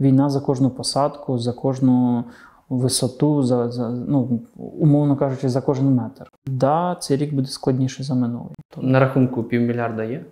[0.00, 2.24] війна за кожну посадку, за кожну
[2.68, 6.30] висоту, за, за ну, умовно кажучи, за кожен метр.
[6.46, 8.54] Да, цей рік буде складніший за минулий.
[8.76, 10.24] На рахунку півмільярда є?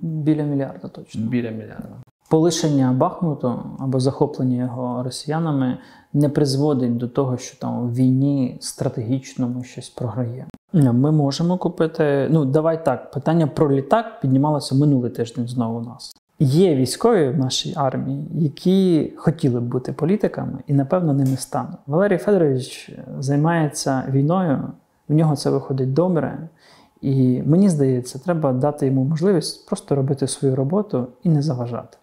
[0.00, 1.26] Біля мільярда точно.
[1.26, 1.88] Біля мільярда.
[2.28, 5.78] Полишення Бахмуту або захоплення його росіянами
[6.12, 10.48] не призводить до того, що там в війні стратегічно ми щось програємо.
[10.72, 12.28] Ми можемо купити.
[12.30, 13.10] Ну, давай так.
[13.10, 16.16] Питання про літак піднімалося минулий тиждень знову у нас.
[16.38, 21.78] Є військові в нашій армії, які хотіли б бути політиками і, напевно, ними стануть.
[21.86, 24.62] Валерій Федорович займається війною,
[25.08, 26.38] в нього це виходить добре.
[27.00, 31.98] І мені здається, треба дати йому можливість просто робити свою роботу і не заважати.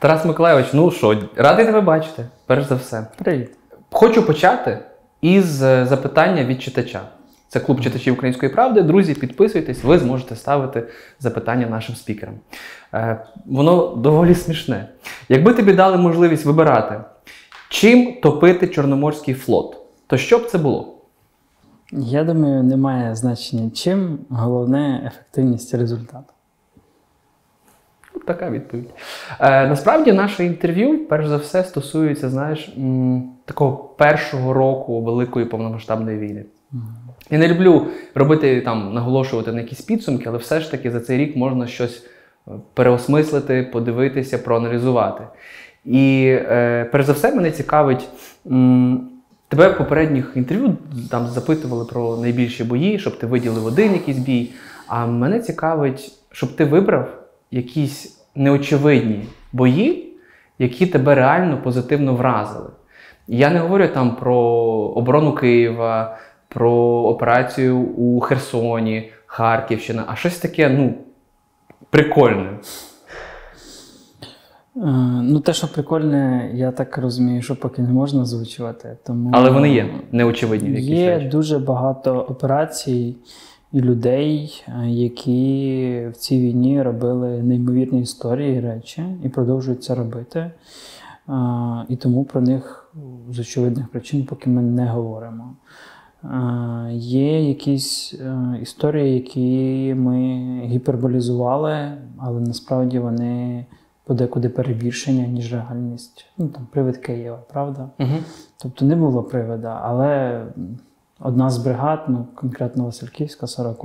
[0.00, 3.06] Тарас Миколайович, ну що, радий тебе бачити, перш за все.
[3.18, 3.50] Привіт.
[3.90, 4.78] Хочу почати
[5.20, 7.00] із е, запитання від читача.
[7.48, 8.82] Це клуб читачів української правди.
[8.82, 12.34] Друзі, підписуйтесь, ви зможете ставити запитання нашим спікерам.
[12.94, 14.88] Е, воно доволі смішне.
[15.28, 17.00] Якби тобі дали можливість вибирати,
[17.68, 20.94] чим топити Чорноморський флот, то що б це було?
[21.92, 26.32] Я думаю, немає значення чим, головне ефективність результату.
[28.14, 28.90] От Така відповідь.
[29.40, 36.18] Е, насправді, наше інтерв'ю, перш за все, стосується, знаєш, м, такого першого року великої повномасштабної
[36.18, 36.44] війни.
[37.30, 41.18] Я не люблю робити там, наголошувати на якісь підсумки, але все ж таки за цей
[41.18, 42.06] рік можна щось
[42.48, 45.24] е, переосмислити, подивитися, проаналізувати.
[45.84, 48.08] І е, перш за все, мене цікавить.
[49.48, 50.76] Тебе в попередніх інтерв'ю
[51.10, 54.50] там запитували про найбільші бої, щоб ти виділив один якийсь бій.
[54.86, 57.08] А мене цікавить, щоб ти вибрав
[57.50, 60.14] якісь неочевидні бої,
[60.58, 62.70] які тебе реально позитивно вразили.
[63.26, 64.36] Я не говорю там про
[64.96, 70.94] оборону Києва, про операцію у Херсоні, Харківщина, а щось таке, ну,
[71.90, 72.58] прикольне.
[74.76, 74.80] Е,
[75.22, 78.96] Ну, те, що прикольне, я так розумію, що поки не можна озвучувати.
[79.06, 81.28] Тому Але вони є неочевидні Є речі.
[81.28, 83.16] дуже багато операцій
[83.72, 89.94] і людей, е, які в цій війні робили неймовірні історії і речі і продовжують це
[89.94, 90.38] робити.
[90.38, 90.50] Е,
[91.88, 92.90] І тому про них
[93.30, 95.56] з очевидних причин поки ми не говоримо.
[96.92, 100.20] Є якісь е, історії, які ми
[100.64, 103.66] гіперболізували, але насправді вони
[104.04, 106.26] подекуди перебільшення, ніж реальність.
[106.38, 107.90] Ну там привид Києва, правда?
[107.98, 108.16] Угу.
[108.62, 110.42] Тобто не було привида, але
[111.20, 113.84] одна з бригад, ну конкретно Васильківська, 40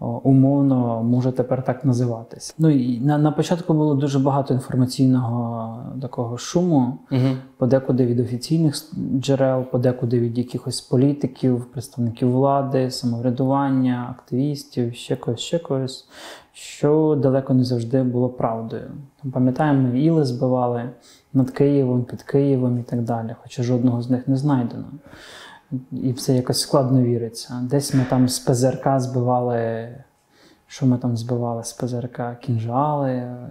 [0.00, 2.54] умовно може тепер так називатися.
[2.58, 7.36] Ну і на, на початку було дуже багато інформаційного такого шуму, Угу.
[7.56, 8.74] подекуди від офіційних
[9.20, 16.08] джерел, подекуди від якихось політиків, представників влади, самоврядування, активістів, ще когось, ще когось,
[16.52, 18.90] що далеко не завжди було правдою.
[19.32, 20.90] Пам'ятаємо, ми іли збивали
[21.32, 24.84] над Києвом, під Києвом і так далі, хоча жодного з них не знайдено.
[25.92, 27.54] І все якось складно віриться.
[27.70, 29.88] Десь ми там з ПЗРК збивали.
[30.66, 32.20] Що ми там збивали з ПЗРК?
[32.40, 33.48] Кінжали, е,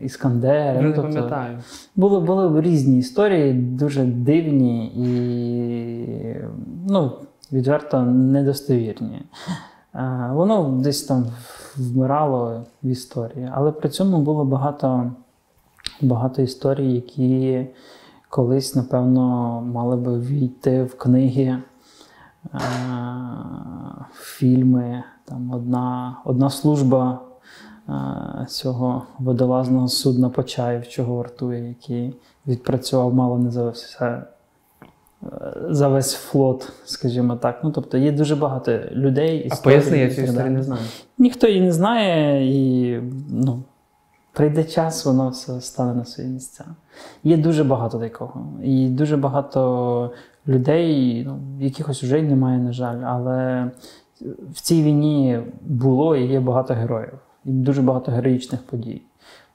[0.00, 0.80] іскандери.
[0.80, 1.58] Не Тобто пам'ятаю.
[1.96, 5.06] були, були різні історії, дуже дивні і
[6.88, 7.12] ну,
[7.52, 9.22] відверто недостовірні.
[9.94, 11.26] Е, Воно десь там
[11.76, 15.10] вмирало в історії, але при цьому було багато,
[16.00, 17.66] багато історій, які
[18.36, 21.58] колись, напевно, мали би війти в книги,
[22.54, 22.58] е,
[24.14, 25.02] фільми.
[25.24, 27.20] Там одна, одна служба
[27.88, 32.14] е, цього водолазного судна Почаїв, чого вартує, який
[32.46, 34.04] відпрацював мало не за все.
[34.04, 34.22] е,
[35.70, 37.60] За весь флот, скажімо так.
[37.64, 39.48] Ну, тобто є дуже багато людей.
[39.50, 40.82] А історій поясни, я цю історію не знаю.
[41.18, 43.62] Ніхто її не знає, і ну,
[44.36, 46.64] прийде час, воно все стане на свої місця.
[47.24, 48.46] Є дуже багато такого.
[48.62, 50.12] І дуже багато
[50.48, 53.70] людей, ну, якихось вже й немає, на жаль, але
[54.52, 59.02] в цій війні було і є багато героїв, і дуже багато героїчних подій.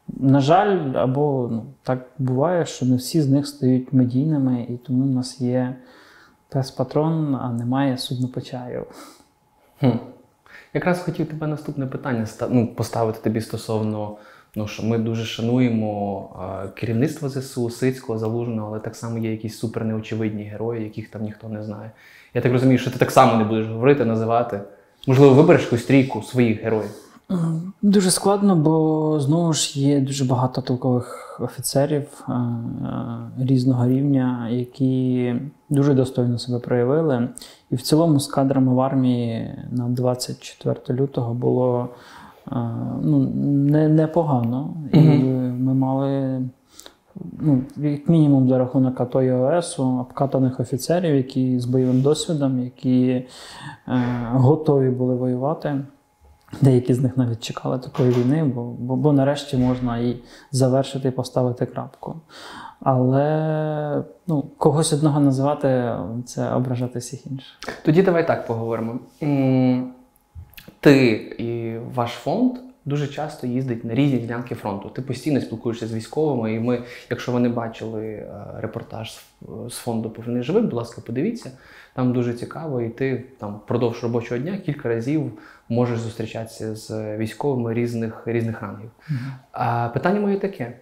[0.07, 5.03] На жаль, або ну, так буває, що не всі з них стають медійними, і тому
[5.03, 5.75] в нас є
[6.49, 8.85] пес-патрон, а немає суднопочаїв.
[9.79, 9.91] Хм.
[10.73, 14.17] Якраз хотів тебе наступне питання ну, поставити тобі стосовно,
[14.55, 16.29] ну, що ми дуже шануємо
[16.65, 21.23] е, керівництво ЗСУ, Сицького, Залужного, але так само є якісь супер неочевидні герої, яких там
[21.23, 21.91] ніхто не знає.
[22.33, 24.61] Я так розумію, що ти так само не будеш говорити, називати.
[25.07, 26.91] Можливо, вибереш якусь трійку своїх героїв.
[27.81, 35.35] Дуже складно, бо знову ж є дуже багато толкових офіцерів е, е, різного рівня, які
[35.69, 37.29] дуже достойно себе проявили.
[37.71, 41.89] І в цілому з кадрами в армії на 24 лютого було
[43.01, 44.73] ну, не, непогано.
[44.93, 46.41] І ми мали,
[47.39, 53.07] ну, як мінімум, за рахунок АТО і ОС, обкатаних офіцерів, які з бойовим досвідом, які
[53.07, 53.27] е,
[54.31, 55.81] готові були воювати.
[56.61, 60.17] Деякі з них навіть чекали такої війни, бо, бо, бо нарешті можна і
[60.51, 62.15] завершити і поставити крапку.
[62.79, 65.95] Але ну, когось одного називати
[66.25, 67.59] це ображати всіх інших.
[67.85, 68.99] Тоді давай так поговоримо.
[70.81, 74.89] Ти і ваш фонд дуже часто їздить на різні ділянки фронту.
[74.89, 79.19] Ти постійно спілкуєшся з військовими, і ми, якщо вони бачили е, репортаж
[79.69, 81.51] з фонду «Поверни живим, будь ласка, подивіться.
[81.93, 85.31] Там дуже цікаво, і ти там впродовж робочого дня кілька разів
[85.69, 88.89] можеш зустрічатися з військовими різних різних рангів.
[89.09, 89.31] Mm -hmm.
[89.51, 90.73] А питання моє таке: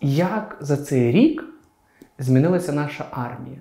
[0.00, 1.44] як за цей рік
[2.18, 3.58] змінилася наша армія?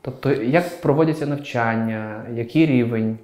[0.00, 3.18] Тобто, як проводяться навчання, який рівень?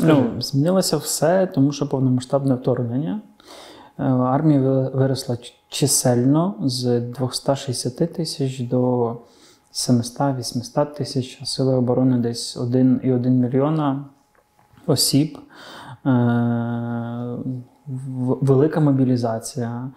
[0.00, 3.20] Ну, Змінилося все, тому що повномасштабне вторгнення.
[3.98, 4.60] Е, армія
[4.94, 5.36] виросла
[5.68, 9.16] чисельно з 260 тисяч до
[9.72, 14.04] 700-800 тисяч, сили оборони десь 1,1 мільйона
[14.86, 15.38] осіб.
[16.06, 16.10] Е,
[18.40, 19.90] велика мобілізація,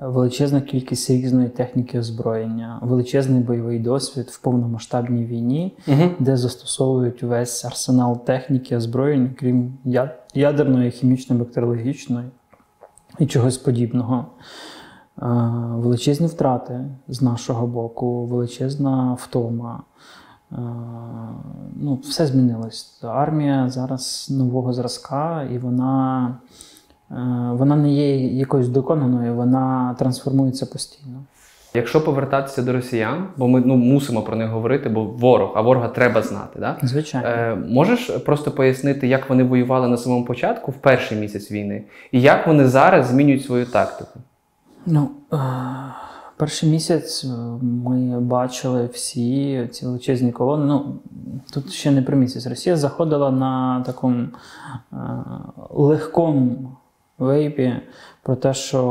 [0.00, 6.10] величезна кількість різної техніки озброєння, величезний бойовий досвід в повномасштабній війні, угу.
[6.18, 9.78] де застосовують весь арсенал техніки озброєння, крім
[10.34, 12.26] ядерної, хімічної, бактеріологічної
[13.18, 14.26] і чогось подібного.
[15.72, 19.82] Величезні втрати з нашого боку, величезна втома.
[21.76, 23.00] Ну, Все змінилось.
[23.02, 26.69] Армія зараз нового зразка, і вона Е,
[27.50, 31.22] вона не є якоюсь доконаною, вона трансформується постійно.
[31.74, 35.88] Якщо повертатися до росіян, бо ми ну, мусимо про них говорити, бо ворог, а ворога
[35.88, 36.58] треба знати.
[36.60, 36.76] Да?
[36.82, 37.28] Звичайно.
[37.28, 42.20] Е, Можеш просто пояснити, як вони воювали на самому початку, в перший місяць війни, і
[42.20, 44.20] як вони зараз змінюють свою тактику?
[44.86, 45.36] Ну, е,
[46.36, 47.28] перший місяць е,
[47.62, 50.64] ми бачили всі ці величезні колони.
[50.66, 50.94] Ну,
[51.54, 52.46] Тут ще не про місяць.
[52.46, 54.26] Росія заходила на такому
[54.92, 54.96] е,
[55.70, 56.76] легкому
[57.20, 57.72] вейпі
[58.22, 58.84] про те, що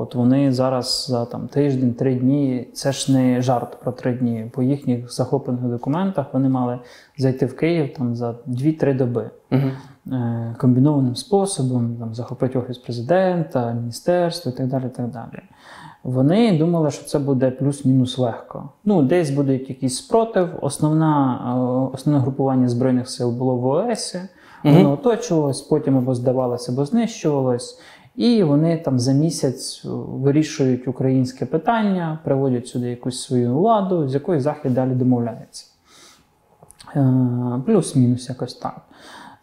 [0.00, 4.50] от вони зараз за там тиждень-три дні, це ж не жарт про три дні.
[4.54, 6.78] По їхніх захоплених документах вони мали
[7.18, 9.30] зайти в Київ там за 2-3 доби.
[9.52, 10.16] Угу.
[10.58, 14.84] Комбінованим способом там, захопити офіс президента, міністерство і так далі.
[14.96, 15.42] так далі.
[16.02, 18.68] Вони думали, що це буде плюс-мінус легко.
[18.84, 20.48] Ну, десь буде якийсь спротив.
[20.62, 24.20] Основна, е, Основне групування Збройних сил було в ОСі.
[24.64, 27.80] Воно оточувалось, потім або здавалося, або знищувалось.
[28.16, 34.40] І вони там за місяць вирішують українське питання, приводять сюди якусь свою владу, з якої
[34.40, 35.64] Захід далі домовляється.
[36.96, 38.80] Е, плюс-мінус якось так.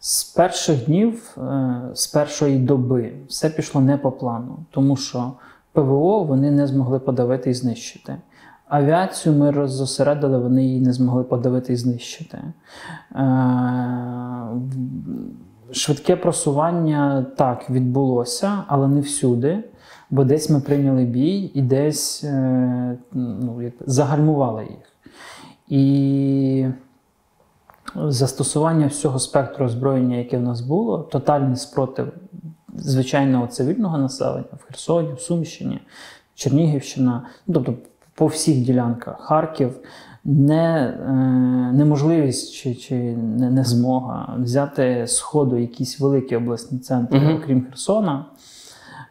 [0.00, 5.32] З перших днів, е, з першої доби, все пішло не по плану, тому що
[5.72, 8.16] ПВО вони не змогли подавити і знищити.
[8.68, 12.38] Авіацію ми роззосередили, вони її не змогли подавити і знищити.
[12.38, 13.24] Е,
[15.70, 19.64] швидке просування так відбулося, але не всюди.
[20.10, 24.92] Бо десь ми прийняли бій і десь е, ну, загальмували їх.
[25.68, 26.66] І
[27.94, 32.12] застосування всього спектру озброєння, яке в нас було, тотальний спротив
[32.76, 35.80] звичайного цивільного населення в Херсоні, в Сумщині,
[36.34, 37.74] Чернігівщина, ну, тобто
[38.18, 39.78] по всіх ділянках Харків.
[40.24, 41.12] Не, е,
[41.72, 47.64] Неможливість чи чи не, не змога взяти з ходу якісь великі обласні центри, uh окрім
[47.64, 48.24] Херсона,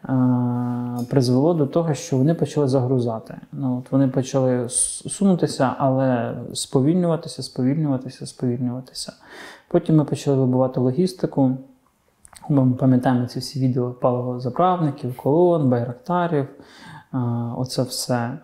[0.09, 3.37] е, призвело до того, що вони почали загрузати.
[3.51, 9.13] Ну, от Вони почали сунутися, але сповільнюватися, сповільнюватися, сповільнюватися.
[9.67, 11.57] Потім ми почали вибивати логістику.
[12.49, 16.47] Ми пам'ятаємо ці всі відео паливозаправників, колон, байрактарів.
[17.57, 18.37] Оце все.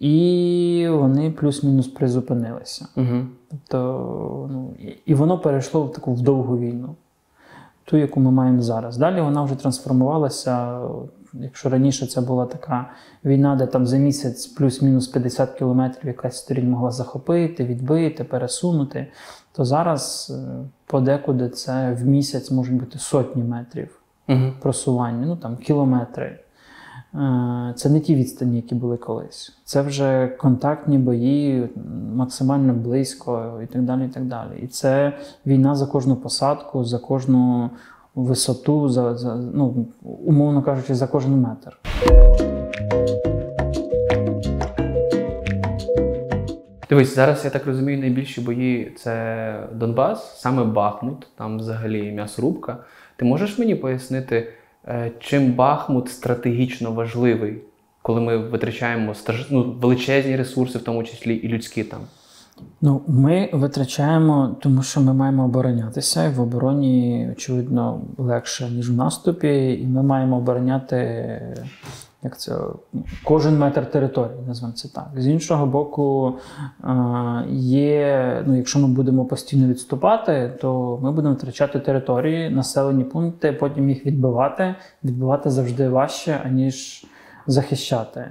[0.00, 2.86] І вони плюс-мінус призупинилися.
[2.96, 3.26] Угу.
[3.50, 4.74] Тобто, ну,
[5.06, 6.94] І воно перейшло в таку в довгу війну,
[7.84, 8.96] ту, яку ми маємо зараз.
[8.96, 10.80] Далі вона вже трансформувалася.
[11.32, 12.90] Якщо раніше це була така
[13.24, 19.06] війна, де там за місяць плюс-мінус 50 кілометрів якась сторін могла захопити, відбити, пересунути,
[19.52, 24.52] то зараз е, подекуди це в місяць можуть бути сотні метрів угу.
[24.60, 26.38] просування, ну там кілометри.
[27.14, 29.56] Е, це не ті відстані, які були колись.
[29.64, 31.68] Це вже контактні бої
[32.14, 34.04] максимально близько і так далі.
[34.04, 34.60] І так далі.
[34.62, 35.12] І це
[35.46, 37.70] війна за кожну посадку, за кожну
[38.14, 41.78] висоту, за, за ну, умовно кажучи, за кожен метр.
[46.88, 52.76] Дивись, зараз я так розумію, найбільші бої це Донбас, саме Бахмут, там взагалі м'ясорубка.
[53.16, 54.48] Ти можеш мені пояснити?
[54.88, 57.58] Е, чим Бахмут стратегічно важливий,
[58.02, 59.14] коли ми витрачаємо
[59.50, 62.00] ну, величезні ресурси, в тому числі і людські там?
[62.80, 68.94] Ну, ми витрачаємо, тому що ми маємо оборонятися, і в обороні, очевидно, легше, ніж в
[68.94, 71.40] наступі, і ми маємо обороняти
[72.24, 72.56] як це,
[73.24, 75.10] кожен метр території, назвемо це так.
[75.16, 76.34] З іншого боку,
[77.50, 83.88] є, ну, якщо ми будемо постійно відступати, то ми будемо втрачати території, населені пункти, потім
[83.88, 84.74] їх відбивати.
[85.04, 87.06] Відбивати завжди важче, аніж
[87.46, 88.30] захищати.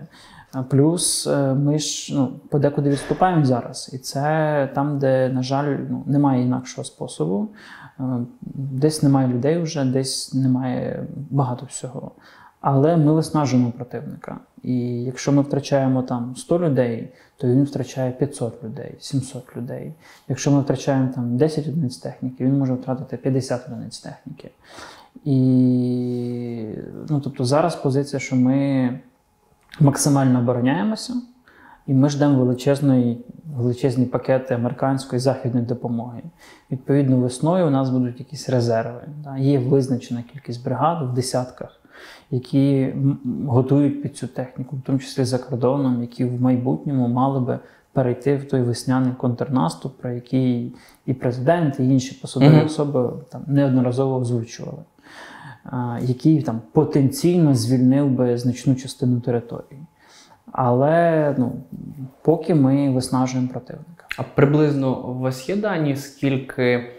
[0.69, 6.03] Плюс е, ми ж ну, подекуди відступаємо зараз, і це там, де, на жаль, ну,
[6.05, 7.47] немає інакшого способу.
[7.99, 8.03] Е,
[8.55, 12.11] десь немає людей вже, десь немає багато всього.
[12.63, 14.37] Але ми виснажуємо противника.
[14.61, 19.93] І якщо ми втрачаємо там 100 людей, то він втрачає 500 людей, 700 людей.
[20.27, 24.51] Якщо ми втрачаємо там 10 одиниць техніки, він може втратити 50 одиниць техніки.
[25.23, 26.65] І
[27.09, 28.89] ну, тобто зараз позиція, що ми
[29.79, 31.13] максимально обороняємося,
[31.87, 33.25] і ми ждемо величезної,
[33.57, 36.21] величезні пакети американської західної допомоги.
[36.71, 39.01] Відповідно, весною у нас будуть якісь резерви.
[39.37, 41.79] Є визначена кількість бригад в десятках
[42.31, 42.93] які
[43.47, 47.59] готують під цю техніку, в тому числі за кордоном, які в майбутньому мали би
[47.93, 52.65] перейти в той весняний контрнаступ, про який і президент, і інші посадові mm-hmm.
[52.65, 54.83] особи там неодноразово озвучували,
[56.01, 59.79] який там потенційно звільнив би значну частину території.
[60.51, 61.51] Але ну,
[62.21, 64.05] поки ми виснажуємо противника.
[64.17, 66.91] А приблизно у вас є дані, скільки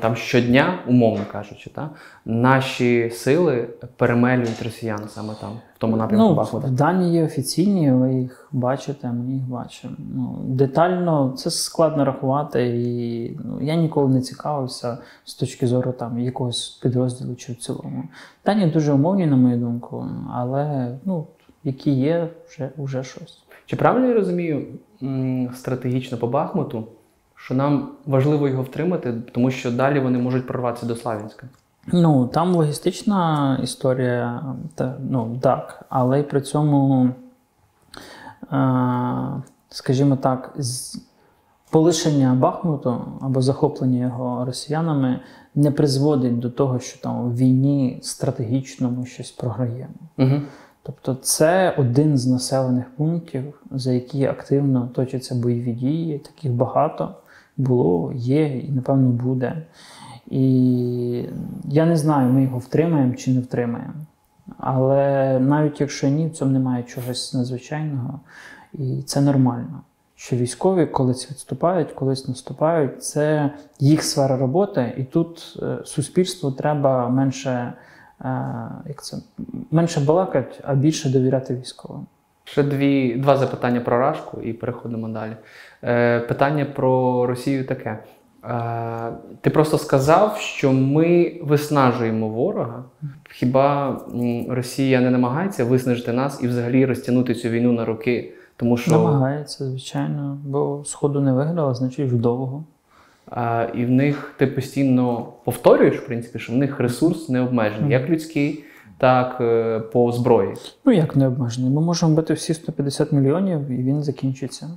[0.00, 1.90] там щодня, умовно кажучи, та,
[2.24, 6.68] наші сили перемелюють росіян саме там, в тому напрямку ну, Бахмута?
[6.68, 9.94] Дані є офіційні, ви їх бачите, ми їх бачимо.
[10.14, 16.18] Ну, Детально це складно рахувати, і ну, я ніколи не цікавився з точки зору там
[16.18, 18.04] якогось підрозділу чи в цілому.
[18.46, 21.26] Дані дуже умовні, на мою думку, але ну,
[21.64, 23.42] які є, вже, вже щось.
[23.66, 24.66] Чи правильно я розумію
[25.54, 26.84] стратегічно по Бахмуту?
[27.36, 31.46] Що нам важливо його втримати, тому що далі вони можуть прорватися до Славянська.
[31.92, 34.42] Ну, там логістична історія,
[34.74, 37.08] та, ну так, але й при цьому,
[38.52, 41.00] е, скажімо так, з
[41.70, 45.20] полишення Бахмуту або захоплення його росіянами
[45.54, 49.94] не призводить до того, що там в війні стратегічно ми щось програємо.
[50.18, 50.40] Угу.
[50.82, 57.14] Тобто це один з населених пунктів, за які активно точаться бойові дії, таких багато
[57.56, 59.62] було, є і, напевно, буде.
[60.26, 61.24] І
[61.64, 63.94] я не знаю, ми його втримаємо чи не втримаємо.
[64.58, 68.20] Але навіть якщо ні, в цьому немає чогось надзвичайного,
[68.72, 69.80] і це нормально.
[70.18, 77.08] Що військові колись відступають, колись наступають, це їх сфера роботи, і тут е, суспільству треба
[77.08, 77.72] менше
[78.20, 78.52] е,
[78.86, 79.16] як це,
[79.70, 82.06] менше балакати, а більше довіряти військовим.
[82.44, 85.36] Ще дві, два запитання про Рашку і переходимо далі.
[85.84, 87.98] Е, Питання про Росію таке.
[88.44, 92.84] Е, Ти просто сказав, що ми виснажуємо ворога.
[93.30, 94.00] Хіба
[94.48, 98.32] Росія не намагається виснажити нас і взагалі розтягнути цю війну на роки?
[98.56, 98.90] Тому що...
[98.90, 102.64] Намагається, звичайно, бо Сходу не виграла, значить вдовго.
[103.30, 107.92] А, І в них ти постійно повторюєш, в принципі, що в них ресурс не обмежений,
[107.92, 108.64] як людський
[108.98, 110.54] так е, по зброї.
[110.84, 111.70] Ну як не обмежений?
[111.70, 114.68] Ми можемо бити всі 150 мільйонів, і він закінчиться.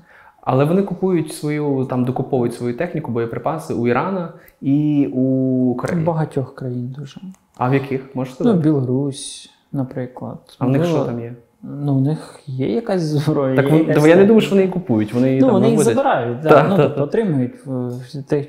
[0.51, 6.05] Але вони купують свою там докуповують свою техніку, боєприпаси у Ірана і у Кореї.
[6.05, 7.21] Багатьох країн дуже.
[7.57, 8.55] А в яких можеш сказати?
[8.55, 10.37] Ну, Білорусь, наприклад.
[10.59, 11.33] А в них що там є?
[11.63, 13.55] Ну, у них є якась зброя.
[13.55, 14.05] Так є якась...
[14.05, 15.13] я не думаю, що вони її купують.
[15.13, 16.67] Вони ну, там вони їх забирають, да.
[16.69, 18.47] ну, тобто отримують в, в, тих,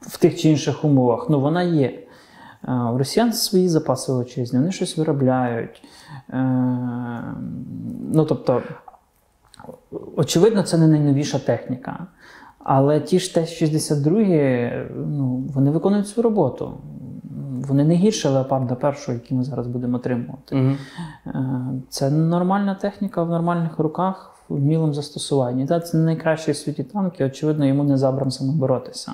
[0.00, 1.30] в тих чи інших умовах.
[1.30, 1.98] Ну, вона є.
[2.94, 5.82] У росіян свої запаси величезні, вони щось виробляють.
[6.30, 6.36] Е,
[8.12, 8.62] ну, тобто,
[10.16, 12.06] очевидно, це не найновіша техніка.
[12.58, 16.72] Але ті ж Т-62, ну, вони виконують свою роботу.
[17.68, 20.56] Вони не гірше леопарда першого, який ми зараз будемо отримувати.
[20.56, 20.76] Угу.
[21.88, 25.66] Це нормальна техніка в нормальних руках, в вмілому застосуванні.
[25.66, 29.12] Та, це не найкращий в світі танки, очевидно, йому не забрам боротися.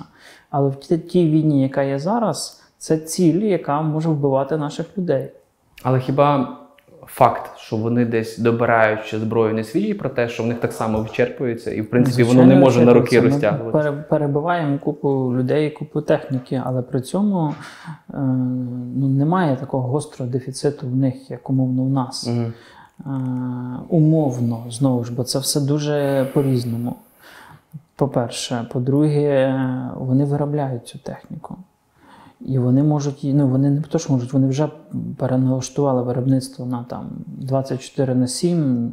[0.50, 5.33] Але в тій війні, яка є зараз, це ціль, яка може вбивати наших людей.
[5.83, 6.59] Але хіба
[7.08, 10.72] факт, що вони десь добирають ще зброю, не свідчить про те, що в них так
[10.72, 13.90] само вичерпується, і в принципі Звичайно, воно не може на роки розтягувати.
[13.90, 17.54] Ми перебиваємо купу людей, купу техніки, але при цьому
[18.10, 18.18] е,
[18.96, 22.28] ну, немає такого гострого дефіциту в них, як умовно в нас.
[22.28, 22.44] Угу.
[23.06, 23.20] Е,
[23.88, 26.96] умовно, знову ж, бо це все дуже по-різному.
[27.96, 29.54] По-перше, по-друге,
[29.96, 31.56] вони виробляють цю техніку.
[32.40, 34.68] І вони можуть, ну вони не то, що можуть, вони вже
[35.16, 38.92] переналаштували виробництво на там 24 на 7,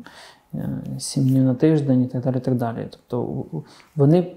[0.98, 2.40] 7 днів на тиждень і так далі.
[2.40, 2.88] Так далі.
[2.90, 3.46] Тобто
[3.96, 4.36] вони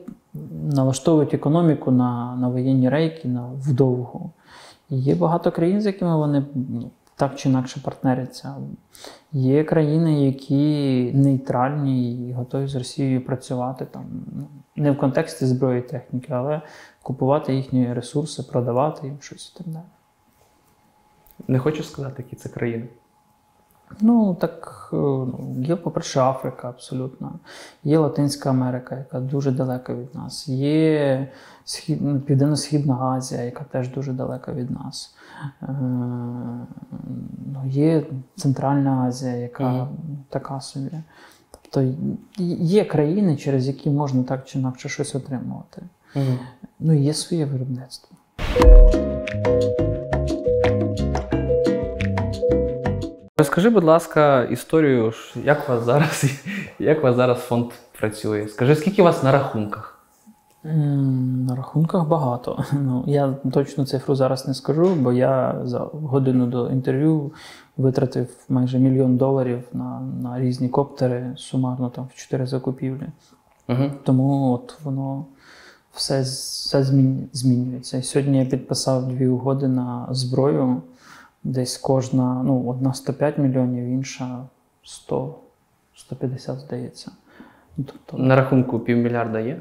[0.73, 4.31] налаштовують економіку на на воєнні рейки, на вдовгу.
[4.91, 8.55] І є багато країн, з якими вони ну, так чи інакше партнеряться.
[9.33, 14.47] Є країни, які нейтральні і готові з Росією працювати там ну,
[14.77, 16.61] не в контексті зброї і техніки, але
[17.09, 19.85] купувати їхні ресурси, продавати їм щось і так далі.
[21.49, 22.89] Не хочу сказати, які це країни.
[24.01, 27.33] Ну, так, е, ну, є, по-перше, Африка абсолютно.
[27.85, 30.49] Є Латинська Америка, яка дуже далека від нас.
[30.49, 31.29] Є
[31.65, 32.03] Схід...
[32.03, 35.17] Ну, Південно-Східна Азія, яка теж дуже далека від нас.
[35.63, 35.67] Е,
[37.53, 39.89] ну, Є Центральна Азія, яка mm.
[40.29, 40.91] така собі.
[41.51, 41.95] Тобто
[42.55, 45.83] є країни, через які можна так чи інакше щось отримувати.
[46.81, 48.17] Ну є своє виробництво.
[53.39, 55.13] Розкажи, будь ласка, історію,
[55.45, 56.25] як у вас зараз
[56.79, 57.67] як у вас зараз фонд
[57.99, 58.49] працює?
[58.49, 59.99] Скажи, скільки у вас на рахунках?
[60.65, 62.65] На рахунках багато.
[62.73, 67.33] Ну, Я точну цифру зараз не скажу, бо я за годину до інтерв'ю
[67.77, 73.07] витратив майже мільйон доларів на на різні коптери, сумарно там в чотири закупівлі.
[73.69, 73.91] Угу.
[74.05, 75.27] Тому от воно
[75.99, 76.85] все все
[77.33, 77.99] змінюється.
[77.99, 80.83] І сьогодні я підписав дві угоди на зброю.
[81.45, 84.47] Десь кожна, ну, одна 105 мільйонів, інша
[84.83, 85.35] 100,
[85.95, 87.11] 150, здається.
[87.77, 89.61] Ну, тобто, На рахунку півмільярда є?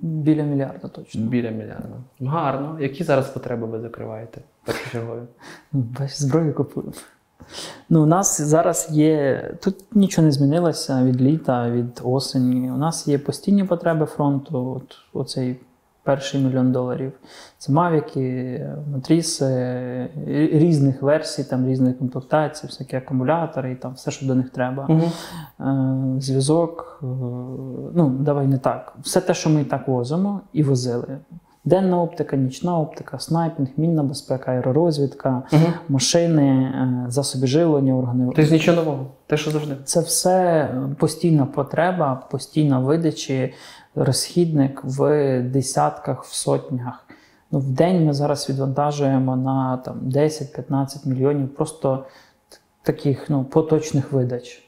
[0.00, 1.26] Біля мільярда точно.
[1.26, 1.96] Біля мільярда.
[2.20, 2.76] Гарно.
[2.80, 4.40] Які зараз потреби ви закриваєте?
[4.64, 5.22] Першочергові?
[6.08, 6.92] Зброю купую.
[7.88, 9.42] Ну, У нас зараз є.
[9.62, 12.70] Тут нічого не змінилося від літа, від осені.
[12.70, 14.72] У нас є постійні потреби фронту.
[14.76, 15.60] От Оцей
[16.06, 17.12] перший мільйон доларів.
[17.58, 20.08] Це мавіки, матріси
[20.52, 24.88] різних версій, там різних комплектацій, всякі акумулятори, і там все, що до них треба.
[24.88, 26.20] Угу.
[26.20, 26.98] Зв'язок.
[27.02, 27.06] Е,
[27.94, 28.94] ну, давай не так.
[29.02, 31.18] Все те, що ми і так возимо і возили.
[31.66, 35.62] Денна оптика, нічна оптика, снайпінг, мінна безпека, аеророзвідка, угу.
[35.88, 38.32] машини, е, засоби живлення, органи.
[38.36, 39.76] Тобто нічого нового, те, що завжди.
[39.84, 43.54] Це все постійна потреба, постійна видачі,
[43.94, 47.06] розхідник в десятках, в сотнях.
[47.50, 52.04] Ну, В день ми зараз відвантажуємо на 10-15 мільйонів просто
[52.82, 54.62] таких ну, поточних видач.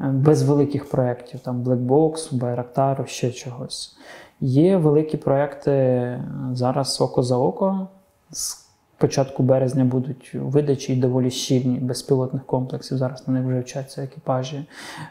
[0.00, 3.96] Е, без великих проєктів, там Blackbox, Байрактару, ще чогось.
[4.40, 7.88] Є великі проекти зараз око за око.
[8.30, 8.66] З
[8.98, 12.98] початку березня будуть видачі доволі щільні безпілотних комплексів.
[12.98, 14.66] Зараз на них вже вчаться екіпажі.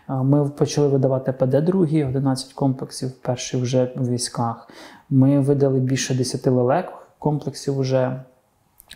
[0.08, 4.70] Ми почали видавати ПД-2, 11 комплексів, перший вже в військах.
[5.10, 8.24] Ми видали більше 10 лелек комплексів вже.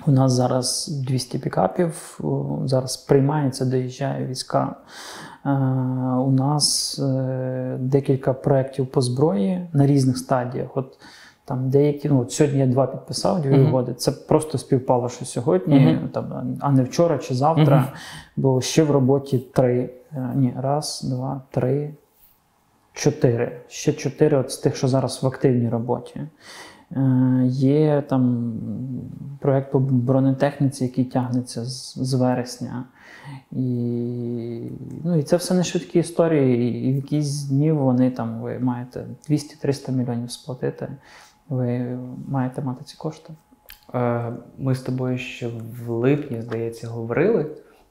[0.07, 2.19] У нас зараз 200 пікапів,
[2.65, 4.75] зараз приймається, доїжджає війська.
[5.45, 5.49] Е,
[6.19, 10.77] у нас е, декілька проєктів по зброї на різних стадіях.
[10.77, 10.97] От
[11.45, 13.69] там деякі, ну от сьогодні я два підписав, дві uh-huh.
[13.69, 13.93] угоди.
[13.93, 16.07] Це просто співпало, що сьогодні, uh-huh.
[16.07, 17.77] там, а не вчора чи завтра.
[17.77, 17.97] Uh-huh.
[18.37, 19.89] Бо ще в роботі три.
[20.13, 21.93] Е, ні, раз, два, три,
[22.93, 23.61] чотири.
[23.67, 26.21] Ще чотири от з тих, що зараз в активній роботі.
[27.45, 28.53] Є там
[29.39, 32.83] проєкт по бронетехніці, який тягнеться з, з вересня.
[33.51, 33.61] І
[35.03, 36.87] ну, і це все не швидкі історії.
[36.89, 40.87] І в якісь дні вони там ви маєте 200-300 мільйонів сплатити,
[41.49, 43.33] ви маєте мати ці кошти.
[43.93, 45.47] Е, ми з тобою ще
[45.85, 47.45] в липні, здається, говорили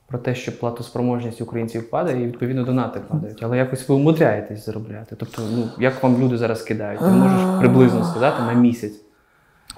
[0.06, 3.42] про те, що платоспроможність українців падає, і відповідно донати падають.
[3.42, 5.16] Але якось ви умудряєтесь заробляти.
[5.16, 7.00] Тобто, ну як вам люди зараз кидають?
[7.00, 9.07] Ти можеш приблизно сказати на місяць.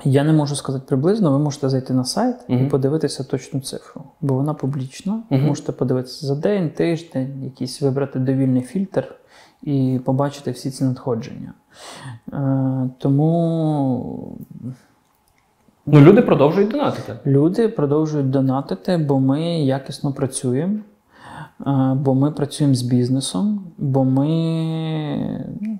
[0.04, 2.66] Я не можу сказати приблизно, ви можете зайти на сайт uh-huh.
[2.66, 5.22] і подивитися точну цифру, бо вона публічна.
[5.30, 5.46] Uh-huh.
[5.46, 9.14] Можете подивитися за день, тиждень, якийсь вибрати довільний фільтр
[9.62, 11.52] і побачити всі ці надходження.
[12.32, 14.38] Е, Тому.
[15.86, 17.16] Ну, люди продовжують донатити.
[17.26, 20.78] Люди продовжують донатити, бо ми якісно працюємо,
[21.66, 24.28] е, бо ми працюємо з бізнесом, бо ми
[25.60, 25.78] ну,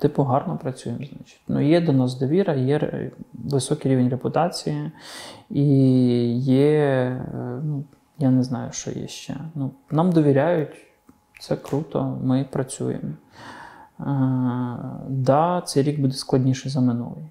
[0.00, 1.40] Типу, гарно працюємо, значить.
[1.48, 4.90] Ну, Є до нас довіра, є високий рівень репутації,
[5.50, 5.64] і
[6.38, 6.78] є,
[7.34, 7.84] е, ну,
[8.18, 9.36] я не знаю, що є ще.
[9.54, 10.76] Ну, Нам довіряють,
[11.40, 13.12] це круто, ми працюємо.
[13.98, 17.24] Так, е, да, цей рік буде складніший за минулий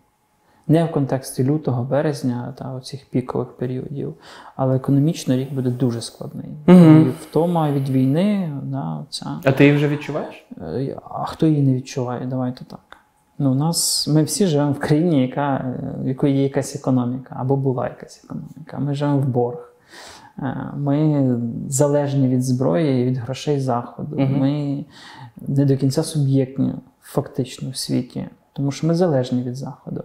[0.69, 4.13] не в контексті лютого, березня та оцих пікових періодів,
[4.55, 6.49] але економічно рік буде дуже складний.
[6.67, 6.77] Угу.
[6.77, 9.39] І втома від війни, да, ця.
[9.43, 10.47] А ти її вже відчуваєш?
[10.61, 12.25] Е, а хто її не відчуває?
[12.25, 12.79] Давайте так.
[13.39, 17.55] Ну, у нас ми всі живемо в країні, яка, в якої є якась економіка, або
[17.55, 18.79] була якась економіка.
[18.79, 19.73] Ми живемо в борг.
[20.39, 21.25] Е, Ми
[21.69, 24.15] залежні від зброї і від грошей Заходу.
[24.15, 24.39] Мгм.
[24.39, 24.85] Ми
[25.47, 30.03] не до кінця суб'єктні фактично в світі, тому що ми залежні від Заходу.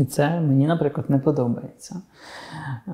[0.00, 2.00] І це мені, наприклад, не подобається.
[2.88, 2.92] Е,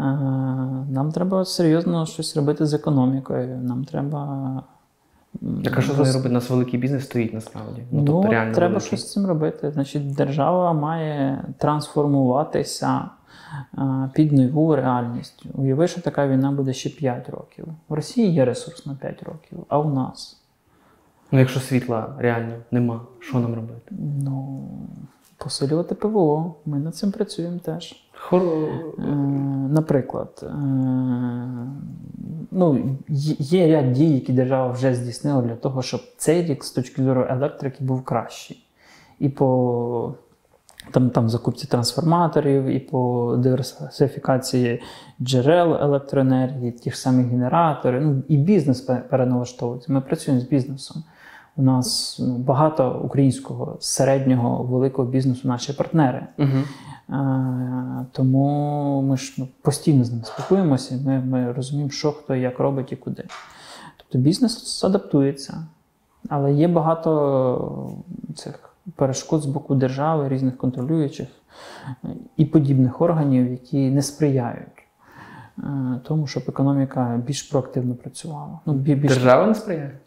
[0.91, 3.59] Нам треба серйозно щось робити з економікою.
[3.59, 4.63] Нам треба.
[5.65, 6.31] Так а що з нею робить?
[6.31, 7.83] У нас великий бізнес стоїть насправді.
[7.91, 8.87] Ну, тобто реально треба великий.
[8.87, 9.71] щось з цим робити.
[9.71, 13.05] Значить, держава має трансформуватися
[13.79, 15.45] е, під нову реальність.
[15.55, 17.67] Уяви, що така війна буде ще 5 років.
[17.89, 20.43] В Росії є ресурс на 5 років, а у нас
[21.33, 23.95] Ну, якщо світла реально нема, що нам робити?
[24.25, 24.63] ну,
[25.37, 26.55] посилювати ПВО.
[26.67, 27.95] Ми над цим працюємо теж.
[28.19, 28.43] Хор...
[28.99, 29.03] Е,
[29.71, 30.55] Наприклад, е,
[32.51, 36.71] ну, є- є ряд дій, які держава вже здійснила для того, щоб цей рік з
[36.71, 38.63] точки зору електрики був кращий.
[39.19, 40.15] І по
[40.91, 44.83] там, там закупці трансформаторів, і по диверсифікації
[45.23, 48.01] джерел електроенергії, ті ж самі генератори.
[48.01, 49.93] Ну, і бізнес переналаштовується.
[49.93, 51.05] Ми працюємо з бізнесом.
[51.57, 56.27] У нас ну, багато українського середнього великого бізнесу наші партнери.
[56.39, 56.49] Угу.
[57.17, 62.59] Е, Тому ми ж ну, постійно з ними спілкуємося, ми, ми розуміємо, що хто як
[62.59, 63.25] робить і куди.
[63.97, 65.67] Тобто бізнес адаптується,
[66.29, 67.93] але є багато
[68.35, 71.29] цих перешкод з боку держави, різних контролюючих
[72.37, 74.87] і подібних органів, які не сприяють
[75.59, 75.63] е,
[76.05, 78.59] тому, щоб економіка більш проактивно працювала.
[78.67, 79.99] Ну, більш, Держава не сприяє.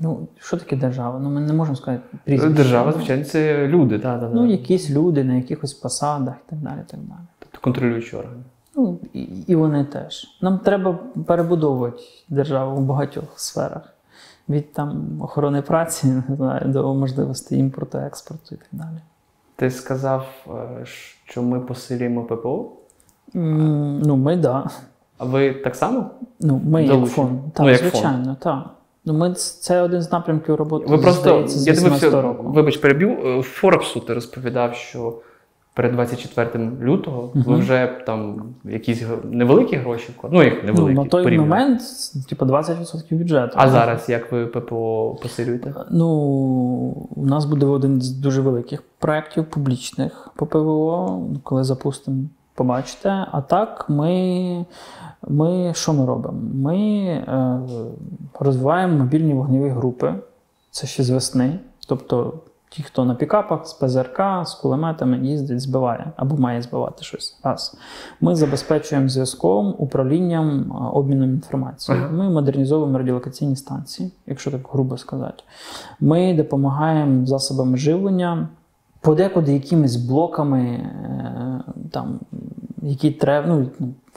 [0.00, 1.18] Ну, що таке держава?
[1.18, 2.54] Ну, ми не можемо сказати прізвище.
[2.54, 6.78] Держава, звичайно, це люди, так, так, Ну, якісь люди на якихось посадах і так далі.
[6.86, 7.18] Так далі.
[7.38, 8.42] тобто контролюючі органи.
[8.76, 10.38] Ну, і, і вони теж.
[10.42, 13.90] Нам треба перебудовувати державу в багатьох сферах.
[14.48, 18.98] Від там охорони праці не знаю, до можливостей імпорту, експорту і так далі.
[19.56, 20.84] Ти сказав, е,
[21.24, 22.72] що ми посилюємо ППО,
[23.36, 24.70] М, Ну, ми да.
[25.18, 26.10] а ви так само?
[26.40, 27.40] Ну, ми як фонд.
[27.52, 27.92] Так, Ну, як фонд.
[27.92, 28.70] звичайно, так.
[29.06, 30.84] Ну, ми, це один з напрямків роботи.
[30.88, 32.42] Ви просто, з я дивився, року.
[32.42, 35.18] вибач, переб'ю, е, Форбсу ти розповідав, що
[35.74, 40.10] перед 24 лютого ви вже там якісь невеликі гроші.
[40.30, 40.98] Ну, як Ну, невеликі.
[40.98, 41.48] на той порівняно.
[41.54, 41.80] момент,
[42.28, 43.52] типу, 20% бюджету.
[43.56, 45.74] А зараз як ви ППО посилюєте?
[45.90, 46.08] Ну,
[47.16, 52.18] у нас буде один з дуже великих проєктів публічних по ПВО, коли запустимо,
[52.54, 53.26] побачите.
[53.32, 54.66] А так, ми,
[55.28, 56.40] ми що ми робимо?
[56.54, 57.60] Ми е,
[58.40, 60.14] розвиваємо мобільні вогневі групи.
[60.70, 61.58] Це ще з весни.
[61.88, 62.34] Тобто
[62.74, 67.38] ті, хто на пікапах з ПЗРК, з кулеметами їздить, збиває або має збивати щось.
[67.42, 67.76] Раз.
[68.20, 72.04] Ми забезпечуємо зв'язком, управлінням, обміном інформацією.
[72.04, 72.14] Ага.
[72.16, 75.42] Ми модернізовуємо радіолокаційні станції, якщо так грубо сказати.
[76.00, 78.48] Ми допомагаємо засобами живлення,
[79.00, 82.20] подекуди якимись блоками, е, там,
[82.84, 83.66] які треба, ну,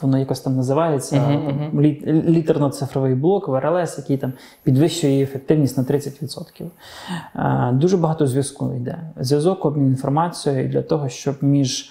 [0.02, 1.80] воно якось там називається мгм.
[1.80, 6.70] лі- літерно-цифровий блок, ВРЛС, який там підвищує її ефективність на 30%.
[7.34, 8.98] А, Дуже багато зв'язку йде.
[9.20, 11.90] Зв'язок, обмін інформацією для того, щоб між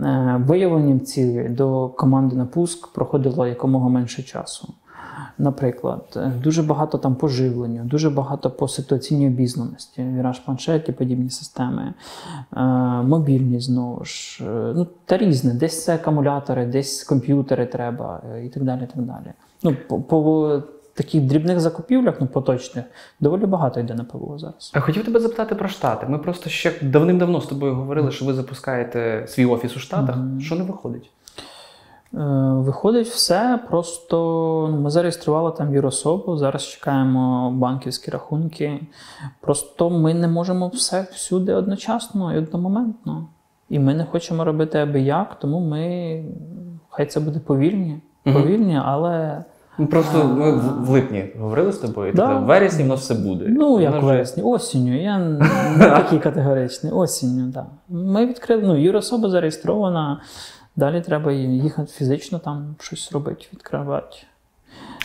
[0.00, 4.68] е, виявленням цілі до команди на пуск проходило якомога менше часу.
[5.38, 11.30] Наприклад, дуже багато там по живленню, дуже багато по ситуаційній обізнаності, віраж планшет і подібні
[11.30, 11.94] системи,
[12.56, 12.60] е,
[13.02, 15.54] мобільність знову ж, е, ну та різне.
[15.54, 18.80] Десь це акумулятори, десь комп'ютери треба е, і так далі.
[18.84, 19.32] І так далі.
[19.62, 20.62] Ну, по, по
[20.94, 22.84] таких дрібних закупівлях, ну поточних,
[23.20, 24.72] доволі багато йде на ПВО зараз.
[24.74, 26.06] А хотів тебе запитати про Штати.
[26.08, 30.16] Ми просто ще давним-давно з тобою говорили, що ви запускаєте свій офіс у Штатах.
[30.16, 30.40] Мгм.
[30.40, 31.10] Що не виходить?
[32.14, 32.18] Е,
[32.54, 34.16] Виходить все, просто
[34.72, 38.80] ну, ми зареєстрували там юрособу, зараз чекаємо банківські рахунки.
[39.40, 43.26] Просто ми не можемо все всюди одночасно і одномоментно.
[43.68, 46.24] І ми не хочемо робити аби як, тому ми
[46.90, 49.44] хай це буде повільні, повільні, але
[49.78, 52.26] Ну, Просто ми в в липні говорили з тобою, Да.
[52.26, 52.38] да.
[52.38, 53.44] в вересні в нас все буде.
[53.48, 55.02] ну як вже- вересні, осінню.
[55.02, 55.18] Я
[55.78, 56.92] не такий категоричний.
[56.92, 57.66] Осінню, так.
[57.88, 60.20] Ми відкрили, ну, юрособа зареєстрована.
[60.76, 64.16] Далі треба їхати фізично там щось робити, відкривати.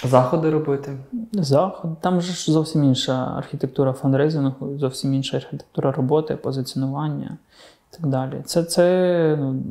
[0.04, 0.98] Заходи робити.
[1.34, 2.00] Заход.
[2.02, 7.38] Там же ж зовсім інша архітектура фандрейзингу, зовсім інша архітектура роботи, позиціонування
[7.94, 8.42] і так далі.
[8.46, 9.62] Це, це ну,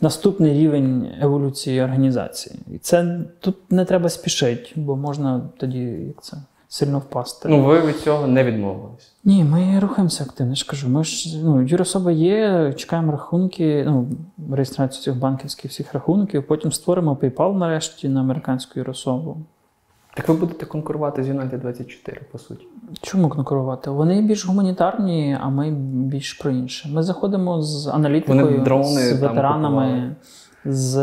[0.00, 2.60] наступний рівень еволюції організації.
[2.74, 6.36] І це тут не треба спішити, бо можна тоді як це,
[6.68, 7.48] сильно впасти.
[7.48, 9.12] Ну, ви від цього не відмовились.
[9.24, 10.52] Ні, ми рухаємося активно.
[10.52, 14.08] Я ж кажу, ми ж ну, юрособа є, чекаємо рахунки, ну,
[14.52, 19.36] реєстрацію цих банківських всіх рахунків, потім створимо PayPal нарешті на американську юрособу.
[20.14, 22.66] Так ви будете конкурувати з United 24, по суті.
[23.02, 23.90] Чому конкурувати?
[23.90, 26.88] Вони більш гуманітарні, а ми більш про інше.
[26.92, 30.16] Ми заходимо з аналітикою, Вони дрони з ветеранами, купували.
[30.68, 30.98] З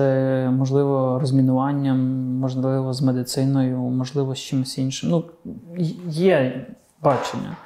[0.50, 2.00] можливо розмінуванням,
[2.40, 5.10] можливо, з медициною, можливо, з чимось іншим.
[5.10, 5.24] Ну,
[6.10, 6.66] є
[7.02, 7.58] бачення.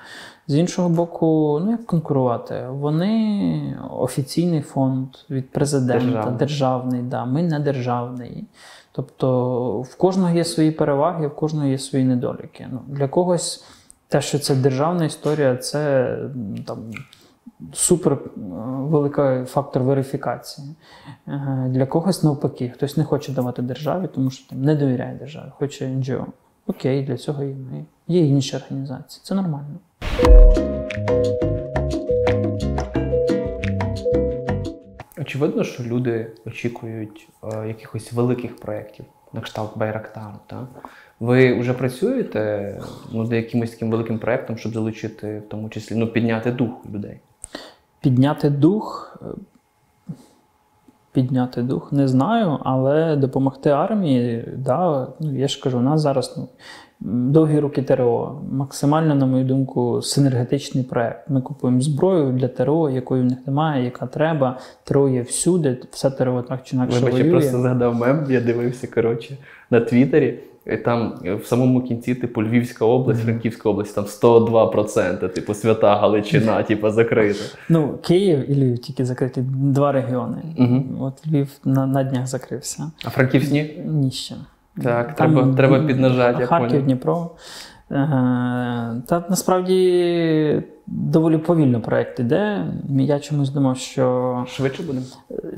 [0.47, 2.67] З іншого боку, ну як конкурувати?
[2.69, 6.37] Вони офіційний фонд від президента, Державний.
[6.37, 7.25] державний, да.
[7.25, 8.47] ми не державний.
[8.91, 12.67] Тобто в кожного є свої переваги, в кожного є свої недоліки.
[12.71, 13.65] Ну, для когось
[14.07, 16.15] те, що це державна історія, це
[16.65, 16.77] там.
[17.73, 18.19] Супер е,
[18.79, 20.67] великий фактор верифікації.
[21.27, 25.51] Е, Для когось навпаки, хтось не хоче давати державі, тому що там не довіряє державі,
[25.57, 26.27] хоче НГО.
[26.67, 27.85] Окей, для цього ми.
[28.07, 29.21] Є інші організації.
[29.23, 29.79] Це нормально.
[35.17, 40.35] Очевидно, що люди очікують е, якихось великих проєктів на кшталт Байрактару.
[40.47, 40.67] Та?
[41.19, 42.73] Ви вже працюєте
[43.11, 47.19] ну, над якимось таким великим проєктом, щоб залучити, в тому числі, ну, підняти дух людей.
[48.01, 49.17] Підняти дух.
[49.21, 49.25] е,
[51.11, 56.35] Підняти дух не знаю, але допомогти армії, да, ну, я ж кажу, у нас зараз
[56.37, 56.47] ну,
[57.31, 58.41] довгі руки ТРО.
[58.51, 61.29] Максимально, на мою думку, синергетичний проект.
[61.29, 64.59] Ми купуємо зброю для ТРО, якої в них немає, яка треба.
[64.83, 68.87] ТРО є всюди, все ТРО так чи інакше Вибач, я просто згадав мем, я дивився
[68.87, 69.37] коротше,
[69.69, 70.39] на Твіттері.
[70.65, 76.63] І там в самому кінці, типу, Львівська область, Франківська область, там 102%, типу, свята Галичина,
[76.63, 77.39] типу, закрита.
[77.69, 80.37] Ну, Київ і Львів тільки закриті два регіони.
[80.57, 80.83] Угу.
[80.99, 82.91] От Львів на, на днях закрився.
[83.05, 83.83] А Франківськ ні?
[83.85, 84.35] Ні ще.
[84.83, 86.83] Так, треба, треба піднажати, Харків.
[86.83, 87.31] Дніпро.
[87.91, 87.95] Е,
[89.05, 92.65] Та насправді доволі повільно проєкт іде.
[92.89, 95.05] Я чомусь думав, що Швидше будемо.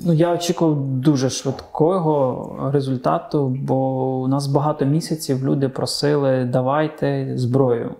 [0.05, 3.75] ну, я очікував дуже швидкого результату, бо
[4.21, 7.91] у нас багато місяців люди просили давайте зброю.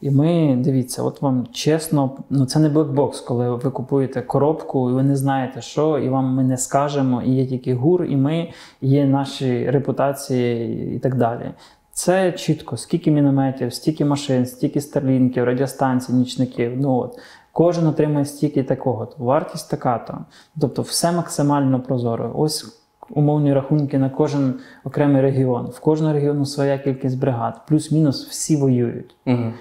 [0.00, 4.92] І ми дивіться, от вам чесно, ну це не блекбокс, коли ви купуєте коробку, і
[4.92, 8.50] ви не знаєте, що, і вам ми не скажемо, і є тільки гур, і ми,
[8.80, 11.50] і є наші репутації і так далі.
[11.98, 16.72] Це чітко, скільки мінометів, стільки машин, стільки старлінків, радіостанцій, нічників.
[16.76, 17.18] Ну от
[17.52, 19.06] кожен отримає стільки такого.
[19.06, 20.18] то Вартість така то.
[20.60, 22.32] Тобто, все максимально прозоро.
[22.34, 22.80] Ось
[23.10, 25.66] умовні рахунки на кожен окремий регіон.
[25.66, 29.16] В кожного регіону своя кількість бригад, плюс-мінус всі воюють.
[29.26, 29.36] Угу.
[29.36, 29.52] Е,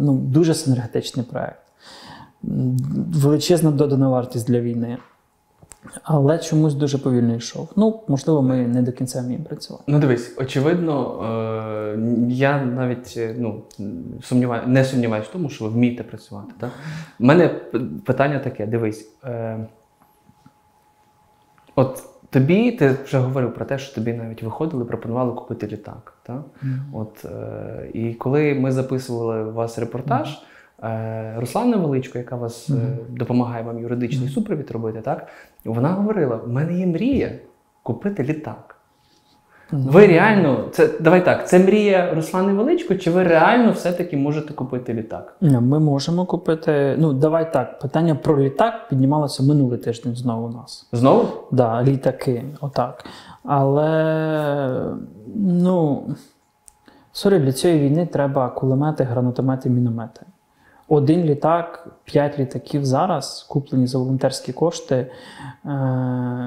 [0.00, 1.62] ну, дуже синергетичний проект.
[2.42, 4.98] Величезна додана вартість для війни.
[6.02, 7.72] Але чомусь дуже повільно йшов.
[7.76, 9.84] Ну, можливо, ми не до кінця вміємо працювати.
[9.86, 13.62] Ну дивись, очевидно, е, я навіть е, ну,
[14.22, 16.52] сумніваю, не сумніваюся в тому, що ви вмієте працювати.
[16.60, 16.70] Так?
[17.20, 17.48] У мене
[18.04, 19.08] питання таке: дивись.
[19.24, 19.66] Е,
[21.74, 26.14] от тобі, ти вже говорив про те, що тобі навіть виходили, пропонували купити літак.
[26.22, 26.42] Так?
[26.92, 30.42] От, е, і коли ми записували у вас репортаж,
[30.82, 32.74] е, Руслана Величко, яка вас е,
[33.08, 35.26] допомагає вам юридичний супровід робити, так?
[35.64, 37.30] Вона говорила: у мене є мрія
[37.82, 38.76] купити літак.
[39.72, 44.94] Ви реально, це давай так, це мрія Руслани Величко, чи ви реально все-таки можете купити
[44.94, 45.36] літак?
[45.40, 46.96] Ми можемо купити.
[46.98, 47.78] Ну, давай так.
[47.78, 50.88] Питання про літак піднімалося минулий тиждень знову у нас.
[50.92, 51.28] Знову?
[51.50, 53.04] Да, літаки, отак.
[53.44, 54.94] Але
[55.34, 56.02] ну,
[57.12, 60.20] сорі, для цієї війни треба кулемети, гранатомети, міномети.
[60.92, 64.94] Один літак, п'ять літаків зараз, куплені за волонтерські кошти,
[65.64, 65.68] е,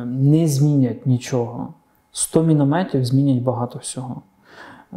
[0.06, 1.73] не змінять нічого.
[2.12, 4.21] 100 мінометів змінять багато всього.
[4.93, 4.95] Е,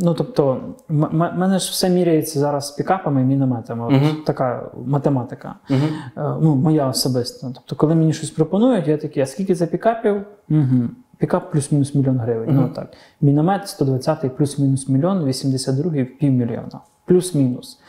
[0.00, 3.86] ну, тобто, м- мене ж все міряється зараз пікапами і мінометами.
[3.86, 4.16] От Мгм.
[4.26, 5.54] Така математика.
[5.70, 5.78] Угу.
[6.16, 7.46] Е, ну, моя особиста.
[7.54, 10.22] Тобто, коли мені щось пропонують, я такий, а скільки це пікапів?
[10.50, 10.88] Угу.
[11.18, 12.48] Пікап плюс-мінус мільйон гривень.
[12.54, 12.92] Ну так.
[13.20, 16.80] Міномет 120 плюс-мінус мільйон, 82 півмільйона.
[17.04, 17.80] Плюс-мінус.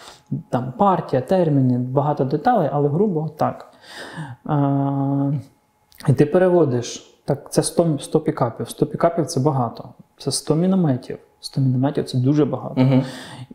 [0.49, 3.71] Там партія, терміни, багато деталей, але грубо так.
[4.49, 5.39] Е,
[6.07, 7.11] і ти переводиш.
[7.25, 8.69] Так, це 100, 100 пікапів.
[8.69, 9.89] 100 пікапів це багато.
[10.17, 11.17] Це 100 мінометів.
[11.39, 12.81] 100 мінометів це дуже багато.
[12.81, 13.03] Угу.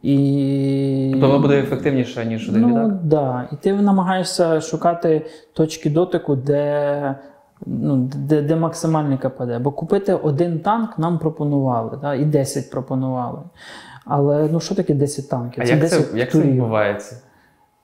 [0.02, 1.08] І...
[1.12, 2.94] Тобто воно буде ефективніше, ніж один Ну, літак?
[3.02, 3.48] да.
[3.52, 7.14] І ти намагаєшся шукати точки дотику, де,
[7.66, 9.58] ну, де, де максимальний КПД.
[9.60, 13.38] Бо купити один танк нам пропонували, да, і 10 пропонували.
[14.12, 15.62] Але ну що таке 10 танків?
[15.66, 17.16] А як це, 10 як це відбувається?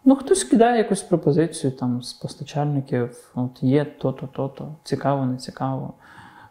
[0.04, 5.92] Ну, хтось кидає якусь пропозицію там з постачальників, от є то-то, то-то, цікаво, не цікаво.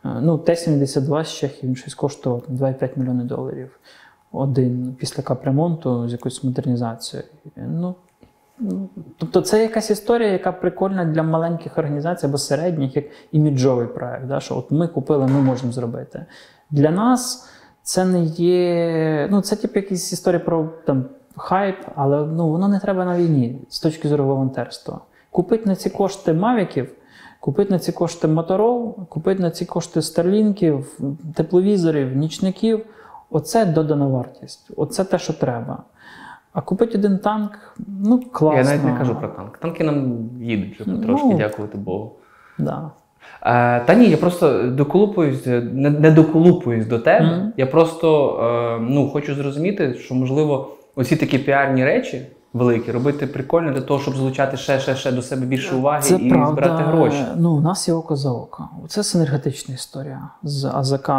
[0.05, 3.79] Е, Ну, Т-72 з Чехії він щось коштував 2,5 мільйони доларів.
[4.31, 7.27] Один після капремонту з якоюсь модернізацією.
[7.55, 7.95] Ну,
[9.17, 14.25] Тобто це якась історія, яка прикольна для маленьких організацій або середніх, як іміджовий проект.
[14.25, 14.39] Да?
[14.39, 16.25] Що от ми купили, ми можемо зробити.
[16.71, 17.49] Для нас
[17.85, 19.27] це не є.
[19.31, 21.05] Ну, це типу якісь історії про там,
[21.37, 24.99] хайп, але ну, воно не треба на війні з точки зору волонтерства.
[25.31, 26.91] Купити на ці кошти мавіків,
[27.39, 30.99] купити на ці кошти моторол, купити на ці кошти старлінків,
[31.35, 32.85] тепловізорів, нічників
[33.29, 34.71] оце додана вартість.
[34.75, 35.83] Оце те, що треба.
[36.53, 38.59] А купити один танк, ну класно.
[38.59, 39.57] Я навіть не кажу про танк.
[39.57, 42.11] Танки нам їдуть вже потрошки, Ну, дякувати Богу.
[42.57, 42.91] Да.
[43.45, 47.25] Е, та ні, я просто доколупуюсь, не, не доколупуюсь до тебе.
[47.25, 47.53] Мгм.
[47.57, 48.39] Я просто
[48.79, 53.99] е, ну, хочу зрозуміти, що можливо оці такі піарні речі великі робити прикольно для того,
[53.99, 56.51] щоб залучати ще, ще, ще до себе більше уваги Це і правда.
[56.51, 57.23] збирати гроші.
[57.37, 58.69] Ну, у нас є око за око.
[58.87, 61.11] Це синергетична історія з АЗК.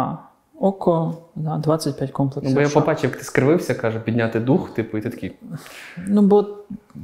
[0.59, 2.55] Око, да, 25 Ну, комплексів.
[2.55, 5.35] бо я побачив, як ти скривився, каже, підняти дух, типу, і ти такий.
[6.07, 6.45] Ну, бо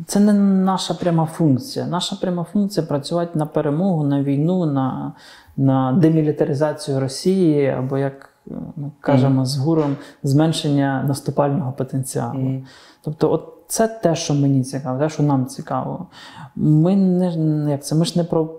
[0.06, 1.88] це не наша пряма функція.
[1.88, 5.14] Наша пряма функція працювати на перемогу, на війну, на,
[5.58, 12.40] на демілітаризацію Росії, або, як е, ми кажемо з гуром, зменшення наступального потенціалу.
[12.40, 12.64] Мгм.
[13.02, 16.06] Тобто, от це те, що мені цікаво, те, що нам цікаво.
[16.56, 18.50] Ми не як це, ми ж не про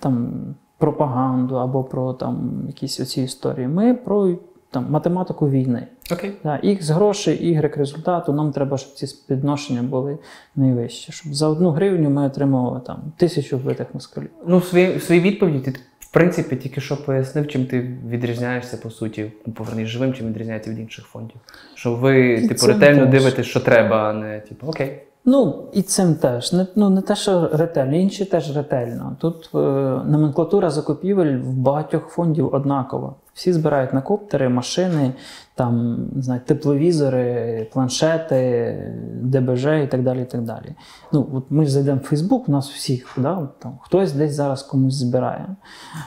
[0.00, 0.32] там,
[0.78, 3.68] пропаганду або про там, якісь оці історії.
[3.68, 4.34] Ми про
[4.70, 5.86] там, математику війни.
[6.12, 6.32] Окей.
[6.44, 8.32] Да, Х грошей, Y результату.
[8.32, 10.18] Нам треба, щоб ці співвідношення були
[10.56, 11.12] найвищі.
[11.12, 14.30] Щоб за одну гривню ми отримували там тисячу вбитих москалів.
[14.46, 18.90] Ну, в в своїй відповіді ти, в принципі, тільки що пояснив, чим ти відрізняєшся, по
[18.90, 21.36] суті, ну, живим, чим відрізняється від інших фондів.
[21.74, 25.02] Що ви, типу, ретельно дивитесь, що треба, а не типу, окей.
[25.24, 26.52] Ну і цим теж.
[26.52, 29.16] Не, ну, не те, що ретельно, інші теж ретельно.
[29.20, 29.58] Тут е,
[30.04, 33.14] номенклатура закупівель в багатьох фондів однакова.
[33.34, 35.12] Всі збирають на коптери, машини,
[35.54, 38.78] там, не знаю, тепловізори, планшети,
[39.22, 40.22] ДБЖ і так далі.
[40.22, 40.74] І так далі.
[41.12, 44.62] Ну, от ми ж зайдемо в Фейсбук, у нас всіх, да, там, хтось десь зараз
[44.62, 45.46] комусь збирає.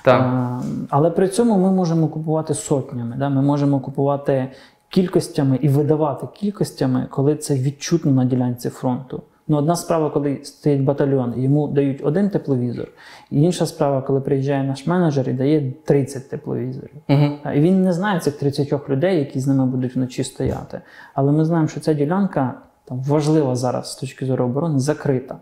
[0.03, 0.21] Так.
[0.21, 3.15] А, але при цьому ми можемо купувати сотнями.
[3.19, 3.29] Да?
[3.29, 4.51] Ми можемо купувати
[4.91, 9.23] кількостями і видавати кількостями, коли це відчутно на ділянці фронту.
[9.47, 12.87] Ну, одна справа, коли стоїть батальйон, йому дають один тепловізор,
[13.31, 16.95] і інша справа, коли приїжджає наш менеджер і дає 30 тепловізорів.
[17.43, 20.81] А, І він не знає цих 30 людей, які з ними будуть вночі стояти.
[21.13, 22.53] Але ми знаємо, що ця ділянка
[22.85, 25.37] там, важлива зараз з точки зору оборони, закрита.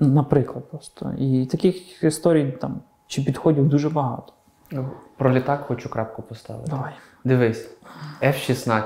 [0.00, 1.12] Наприклад, просто.
[1.18, 4.32] І таких історій там, чи підходів дуже багато.
[5.16, 6.70] Про літак хочу крапку поставити.
[6.70, 6.92] Давай.
[7.24, 7.70] Дивись,
[8.22, 8.84] F-16.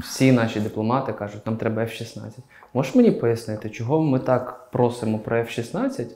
[0.00, 2.38] Всі наші дипломати кажуть, нам треба F-16.
[2.74, 6.06] Можеш мені пояснити, чого ми так просимо про F-16,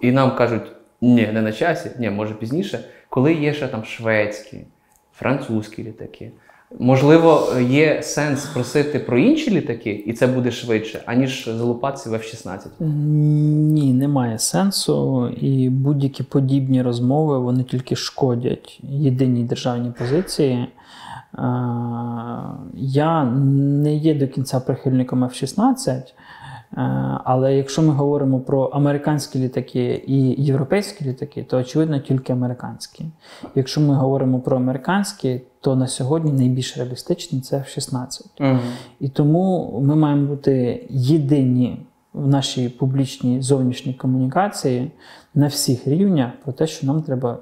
[0.00, 4.66] і нам кажуть, ні, не на часі, ні, може пізніше, коли є ще там шведські,
[5.12, 6.32] французькі літаки.
[6.78, 12.66] Можливо, є сенс просити про інші літаки, і це буде швидше, аніж залупатися в F-16.
[12.80, 20.54] Ні, немає сенсу, і будь-які подібні розмови вони тільки шкодять єдиній державній позиції.
[20.54, 20.68] Е,
[22.74, 26.04] Я не є до кінця прихильником F-16, е,
[27.24, 33.04] але якщо ми говоримо про американські літаки і європейські літаки, то очевидно тільки американські.
[33.54, 38.20] Якщо ми говоримо про американські, то на сьогодні найбільш реалістичні це F-16.
[38.40, 38.58] Угу.
[39.00, 44.90] І тому ми маємо бути єдині в нашій публічній зовнішній комунікації
[45.34, 47.38] на всіх рівнях про те, що нам треба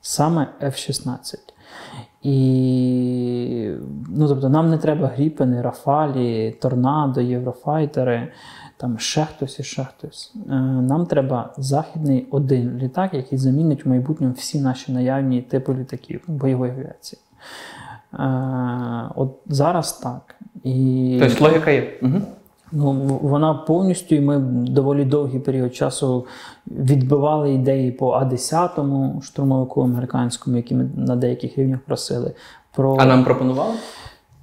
[0.00, 1.34] саме F-16.
[2.22, 3.70] І
[4.08, 8.32] ну, тобто, нам не треба гріпени, Рафалі, Торнадо, Єврофайтери,
[8.78, 10.34] там ще хтось і ще хтось.
[10.50, 16.24] Е, Нам треба західний один літак, який замінить в майбутньому всі наші наявні типи літаків
[16.26, 17.20] бойової авіації.
[18.14, 20.34] Е, От зараз так.
[20.64, 21.18] І...
[21.22, 21.98] Тобто логіка є.
[22.02, 22.20] Угу.
[22.72, 24.38] Ну, вона повністю, і ми
[24.68, 26.26] доволі довгий період часу
[26.66, 32.34] відбивали ідеї по А-10 штурмовику американському, які ми на деяких рівнях просили.
[32.74, 32.96] Про...
[33.00, 33.74] А нам пропонували?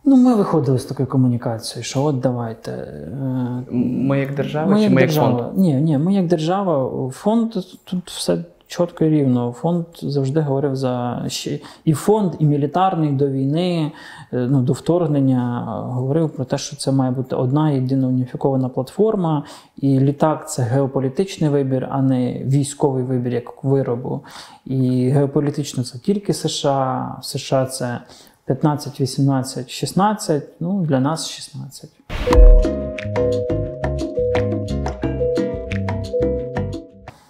[0.06, 2.72] Ну, ми виходили з такою комунікацією, що от давайте.
[2.72, 5.41] е, Ми як держава чи ми як фонд?
[5.56, 7.10] Ні, ні, ми як держава.
[7.10, 7.52] Фонд
[7.84, 8.38] тут все
[8.68, 9.52] чітко і рівно.
[9.52, 13.91] Фонд завжди говорив за ще і фонд, і мілітарний до війни,
[14.34, 19.44] е, ну до вторгнення говорив про те, що це має бути одна єдина уніфікована платформа,
[19.78, 24.22] і літак це геополітичний вибір, а не військовий вибір як виробу.
[24.66, 27.16] І геополітично це тільки США.
[27.22, 27.99] США це
[28.46, 30.43] 15, 18, 16.
[30.60, 31.89] Ну для нас 16.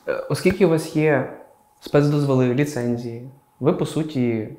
[0.08, 1.34] Е, Оскільки у вас є
[1.80, 4.54] спецдозволи, ліцензії, ви по суті, е,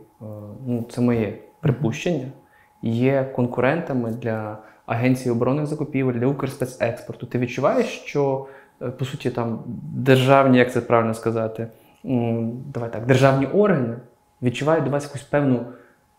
[0.67, 2.29] ну це моє припущення,
[2.83, 7.27] є конкурентами для Агенції оборонних закупівель, для Укрспецекспорту.
[7.27, 8.47] Ти відчуваєш, що
[8.83, 9.63] е, по суті там
[9.95, 11.69] державні, як це правильно сказати,
[12.75, 13.97] давай так, державні органи
[14.43, 15.67] відчувають до вас якусь певну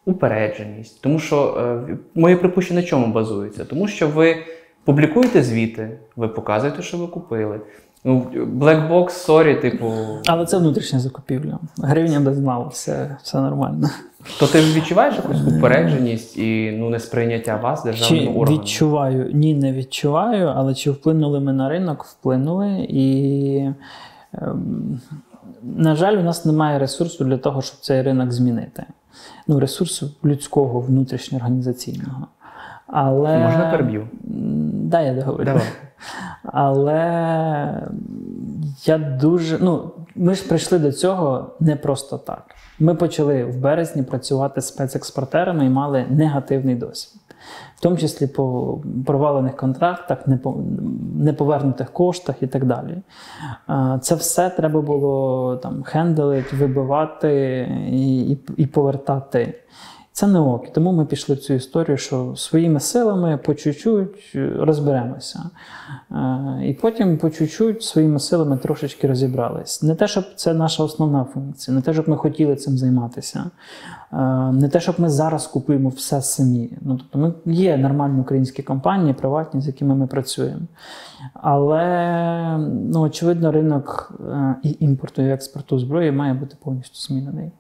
[0.07, 1.01] упередженість.
[1.01, 1.57] Тому що
[1.89, 3.65] е, моє припущення на чому базується?
[3.65, 4.35] Тому що ви
[4.83, 7.59] публікуєте звіти, ви показуєте, що ви купили.
[8.03, 9.93] Ну, Black Box, сорі, типу.
[10.25, 11.59] Але це внутрішня закупівля.
[11.77, 13.89] Гривня без мал, все все нормально.
[14.39, 18.61] То ти відчуваєш якусь упередженість і ну, несприйняття вас державним органом?
[18.61, 19.31] Відчуваю.
[19.33, 22.03] Ні, не відчуваю, але чи вплинули ми на ринок?
[22.03, 22.87] Вплинули.
[22.89, 23.69] І,
[24.33, 24.99] ем,
[25.63, 28.85] на жаль, у нас немає ресурсу для того, щоб цей ринок змінити.
[29.47, 32.27] Ну, Ресурсу людського, внутрішньоорганізаційного.
[32.87, 33.39] Але...
[33.39, 34.07] Можна переб'ю?
[34.83, 35.45] Да, я договорю.
[35.45, 35.63] Давай.
[36.43, 37.01] Але
[38.85, 39.57] я дуже.
[39.61, 42.55] Ну, ми ж прийшли до цього не просто так.
[42.79, 47.21] Ми почали в березні працювати з спецекспортерами і мали негативний досвід.
[47.77, 50.17] В тому числі по провалених контрактах,
[51.15, 52.97] неповернутих коштах і так далі.
[54.01, 57.61] Це все треба було там хенделити, вибивати
[57.91, 59.53] і, і, і повертати.
[60.17, 60.73] Це не ок.
[60.73, 65.49] Тому ми пішли в цю історію, що своїми силами по чуть-чуть розберемося.
[66.11, 69.83] Е, і потім по чуть-чуть своїми силами трошечки розібрались.
[69.83, 73.51] Не те, щоб це наша основна функція, не те, щоб ми хотіли цим займатися,
[74.13, 74.17] е,
[74.51, 76.69] не те, щоб ми зараз купуємо все самі.
[76.81, 80.61] Ну, тобто ми Є нормальні українські компанії, приватні, з якими ми працюємо.
[81.33, 82.57] Але,
[82.93, 87.51] ну, очевидно, ринок е, і імпорту і експорту зброї має бути повністю змінений.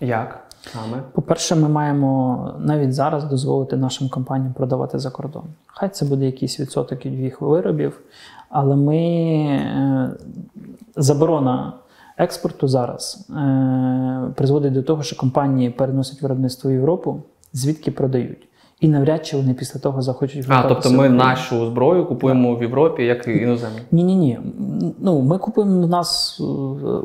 [0.00, 0.44] Як?
[0.72, 1.02] Саме?
[1.12, 5.44] По-перше, ми маємо навіть зараз дозволити нашим компаніям продавати за кордон.
[5.66, 8.00] Хай це буде якийсь відсоток від їх виробів,
[8.48, 10.10] але ми е,
[10.96, 11.72] заборона
[12.18, 18.48] експорту зараз е, призводить до того, що компанії переносять виробництво в Європу, звідки продають.
[18.84, 22.60] І навряд чи вони після того захочуть А, тобто ми нашу зброю купуємо так.
[22.60, 23.78] в Європі як іноземну?
[23.92, 24.38] Ні, ні, ні.
[24.98, 26.44] Ну ми купуємо у нас е,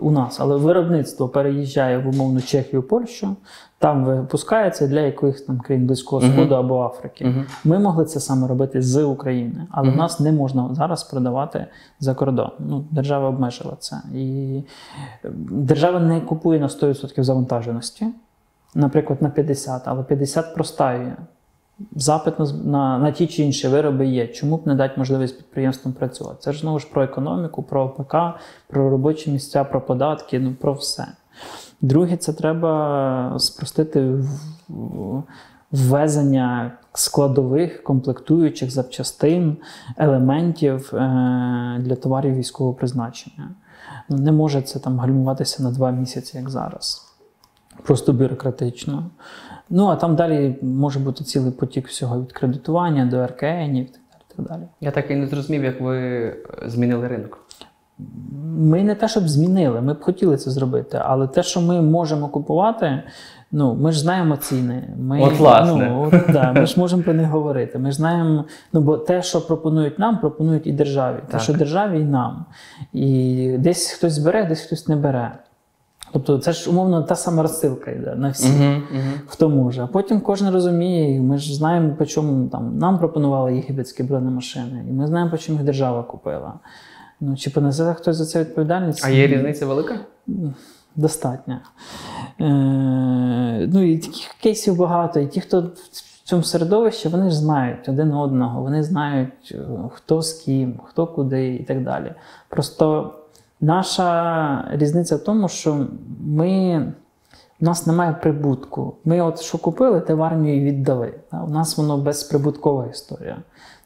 [0.01, 3.35] у нас, але виробництво переїжджає в умовну Чехію, Польщу,
[3.77, 6.59] там випускається для якихось там країн близького сходу uh-huh.
[6.59, 7.25] або Африки.
[7.25, 7.43] Uh-huh.
[7.63, 9.93] Ми могли це саме робити з України, але uh-huh.
[9.93, 11.65] в нас не можна зараз продавати
[11.99, 12.51] за кордон.
[12.59, 14.63] Ну, держава обмежила це, і
[15.25, 18.05] е, держава не купує на 100% завантаженості,
[18.75, 21.15] наприклад, на 50, але 50 простаює.
[21.95, 24.27] Запит на, на на, ті чи інші вироби є.
[24.27, 26.37] Чому б не дати можливість підприємствам працювати?
[26.39, 28.15] Це ж знову ж про економіку, про ОПК,
[28.67, 31.07] про робочі місця, про податки, ну про все.
[31.81, 34.23] Друге, це треба спростити
[35.71, 39.57] ввезення складових, комплектуючих запчастин,
[39.97, 40.97] елементів е,
[41.79, 43.49] для товарів військового призначення.
[44.09, 47.05] Ну, Не може це там гальмуватися на два місяці, як зараз.
[47.83, 49.09] Просто бюрократично.
[49.69, 54.01] Ну, а там далі може бути цілий потік всього від кредитування до РКНів і так
[54.11, 54.23] далі.
[54.35, 54.67] так далі.
[54.81, 56.33] Я так і не зрозумів, як ви
[56.65, 57.45] змінили ринок.
[58.57, 62.27] Ми не те, щоб змінили, ми б хотіли це зробити, але те, що ми можемо
[62.27, 63.03] купувати,
[63.51, 64.83] ну ми ж знаємо ціни.
[64.99, 65.89] Ми, от, власне.
[65.89, 67.79] Ну, от, да, Ми ж можемо про них говорити.
[67.79, 71.15] Ми ж знаємо, ну бо те, що пропонують нам, пропонують і державі.
[71.25, 71.41] Те, так.
[71.41, 72.45] що державі, і нам.
[72.93, 75.31] І десь хтось бере, десь хтось не бере.
[76.11, 79.11] Тобто це ж умовно та сама розсилка йде на всіх, uh-huh, uh-huh.
[79.27, 79.83] хто може.
[79.83, 84.91] А потім кожен розуміє, ми ж знаємо, по чому там нам пропонували єгипетські бронемашини, і
[84.91, 86.53] ми знаємо, по чому їх держава купила.
[87.21, 89.05] Ну, Чи понесе хтось за це відповідальність?
[89.05, 89.95] А є різниця велика?
[90.95, 91.59] Достатньо.
[92.39, 95.19] Е, Ну і таких кейсів багато.
[95.19, 99.57] І ті, хто в цьому середовищі, вони ж знають один одного, вони знають, е,
[99.93, 102.13] хто з ким, хто куди і так далі.
[102.49, 103.13] Просто
[103.61, 105.87] наша різниця в тому, що
[106.21, 106.93] ми.
[107.61, 108.95] У нас немає прибутку.
[109.05, 111.13] Ми от що купили, те в армію віддали.
[111.31, 113.37] У нас воно безприбуткова історія.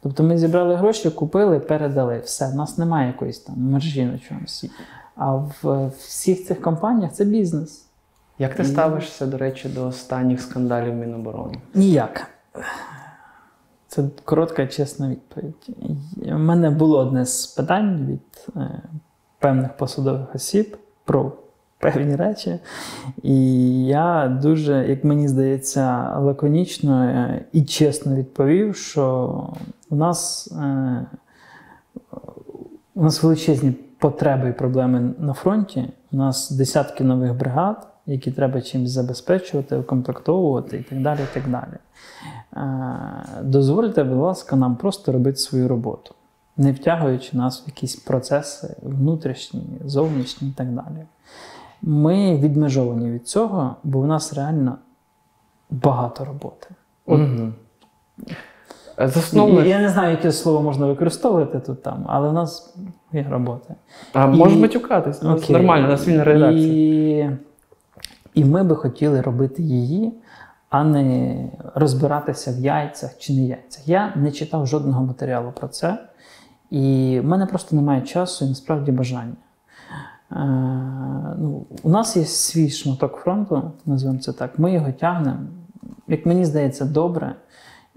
[0.02, 2.20] Тобто ми зібрали гроші, купили, передали.
[2.20, 4.66] Все, у нас немає якоїсь там маржі на чомусь.
[5.16, 7.86] А в всіх цих компаніях це бізнес.
[8.40, 11.58] Як ти ставишся, до речі, до останніх скандалів Міноборони?
[11.74, 12.28] Ніяк.
[13.88, 15.70] Це коротка, чесна відповідь.
[16.18, 18.82] У мене було одне з питань від е,
[19.44, 21.32] певних посадових осіб про
[21.80, 22.60] певні речі.
[23.24, 23.38] І
[23.86, 29.48] я дуже, як мені здається, лаконічно е, і чесно відповів, що
[29.90, 31.06] у нас е,
[32.96, 35.90] у нас величезні потреби і проблеми на фронті.
[36.12, 41.20] У нас десятки нових бригад, які треба чимось забезпечувати, укомплектовувати і так далі.
[41.32, 41.78] і так далі.
[42.56, 46.16] Е, дозвольте, будь ласка, нам просто робити свою роботу,
[46.58, 51.06] не втягуючи нас в якісь процеси внутрішні, зовнішні і так далі.
[51.82, 54.78] Ми відмежовані від цього, бо в нас реально
[55.70, 56.68] багато роботи.
[57.06, 57.54] От, угу.
[58.98, 59.68] Засновник.
[59.68, 62.76] Я не знаю, яке слово можна використовувати тут там, але в нас
[63.14, 63.76] є робота.
[64.14, 65.24] А і- можеш матюкатись.
[65.24, 65.56] у нас Окей.
[65.56, 67.26] Нормально, у нас вільна редакція.
[68.34, 70.14] І, і ми би хотіли робити її,
[70.70, 71.36] а не
[71.76, 73.88] розбиратися в яйцях чи не яйцях.
[73.88, 75.98] Я не читав жодного матеріалу про це,
[76.74, 79.36] і в мене просто немає часу і насправді бажання.
[80.32, 80.36] Е,
[81.38, 84.60] ну, у нас є свій шматок фронту, називаємо це так.
[84.60, 85.40] Ми його тягнемо,
[86.08, 87.36] як мені здається, добре.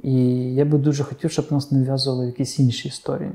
[0.02, 0.14] І
[0.54, 3.30] я би дуже хотів, щоб нас не в'язували в якісь інші історії.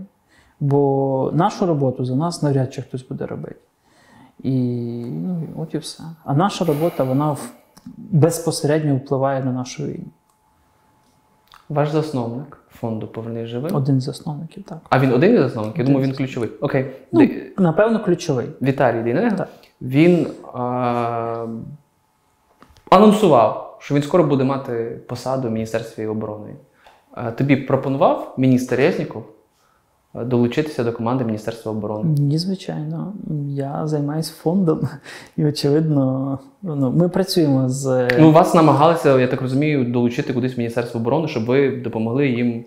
[0.60, 3.60] Бо нашу роботу за нас навряд чи хтось буде робити.
[4.44, 4.52] І
[5.06, 6.04] ну, от і все.
[6.24, 7.38] А наша робота вона
[7.98, 10.06] безпосередньо впливає на нашу війну.
[11.72, 13.76] Ваш засновник фонду Повернись живим.
[13.76, 14.78] Один з засновників, так.
[14.90, 15.80] А він один із засновників?
[15.80, 16.50] Я думаю, він ключовий.
[16.62, 16.92] Окей.
[17.12, 18.46] Ну, Ди- напевно, ключовий.
[18.62, 19.38] Віталій Дейнега.
[19.38, 19.50] Так.
[19.82, 21.46] Він а,
[22.90, 26.56] анонсував, що він скоро буде мати посаду в Міністерстві оборони.
[27.12, 29.26] А, тобі пропонував міністр Резніков
[30.14, 32.16] долучитися до команди Міністерства оборони.
[32.20, 33.14] Ні, звичайно.
[33.50, 34.82] Я займаюся фондом,
[35.38, 38.08] і очевидно, ну, ми працюємо з.
[38.20, 42.66] Ну, вас намагалися, я так розумію, долучити кудись Міністерство оборони, щоб ви допомогли їм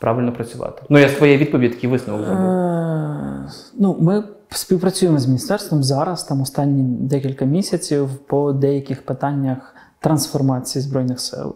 [0.00, 0.82] правильно працювати.
[0.88, 2.44] Ну, я з твоєї відповіді такий висновок зробив.
[2.46, 3.48] Е,
[3.78, 11.20] Ну, ми співпрацюємо з міністерством зараз, там останні декілька місяців по деяких питаннях трансформації Збройних
[11.20, 11.54] сил.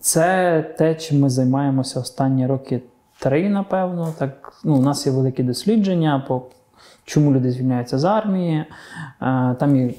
[0.00, 2.82] Це те, чим ми займаємося останні роки
[3.20, 4.14] три, напевно.
[4.18, 6.42] Так, ну, у нас є великі дослідження по
[7.04, 8.64] чому люди звільняються з армії.
[9.22, 9.90] Е, Там є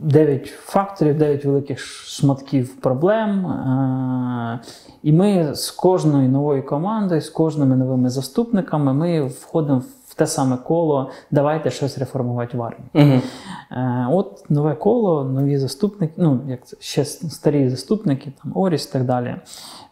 [0.00, 3.46] 9 факторів, 9 великих шматків проблем.
[3.46, 4.60] Е,
[5.02, 10.56] І ми з кожною новою командою, з кожними новими заступниками, ми входимо в те саме
[10.56, 11.10] коло.
[11.30, 12.88] Давайте щось реформувати в армії.
[12.94, 13.20] Угу.
[13.70, 18.92] Е, От нове коло, нові заступники, ну як це ще старі заступники, там Оріс і
[18.92, 19.36] так далі.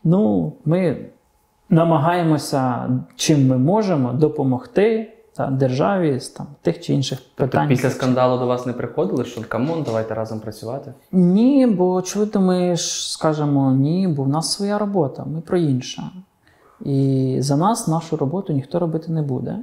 [0.05, 0.97] Ну, ми
[1.73, 7.69] намагаємося, чим ми можемо, допомогти та, державі з там тих чи інших Тобто питань.
[7.69, 10.93] після скандалу до вас не приходили, що камон, давайте разом працювати.
[11.13, 16.03] Ні, бо очевидно, ми ж скажемо ні, бо в нас своя робота, ми про інше.
[16.81, 19.59] І за нас нашу роботу ніхто робити не буде.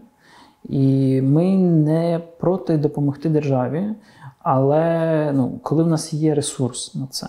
[0.63, 3.95] І ми не проти допомогти державі,
[4.39, 7.27] але ну, коли в нас є ресурс на це.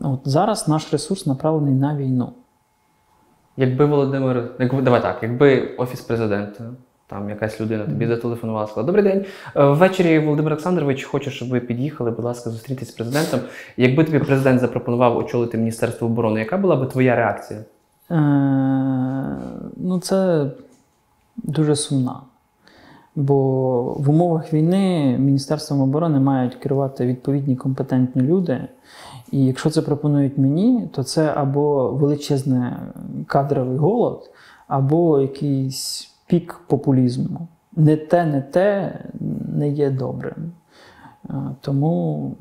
[0.00, 2.32] От зараз наш ресурс направлений на війну.
[3.60, 6.64] Якби Володимир, якби давай так, якби офіс президента,
[7.06, 9.24] там якась людина тобі зателефонувала, сказала: Добрий день.
[9.56, 13.40] е, Ввечері Володимир Олександрович хоче, щоб ви під'їхали, будь ласка, зустрітись з президентом.
[13.76, 17.60] Якби тобі президент запропонував очолити Міністерство оборони, яка була би твоя реакція?
[18.10, 18.14] Е,
[19.76, 20.46] ну, це
[21.36, 22.20] дуже сумна.
[23.16, 28.60] Бо в умовах війни Міністерством оборони мають керувати відповідні компетентні люди.
[29.32, 32.72] І якщо це пропонують мені, то це або величезний
[33.26, 34.30] кадровий голод,
[34.68, 37.48] або якийсь пік популізму.
[37.76, 38.98] Не те, не те
[39.54, 40.52] не є добрим.
[41.30, 42.32] Е, Тому,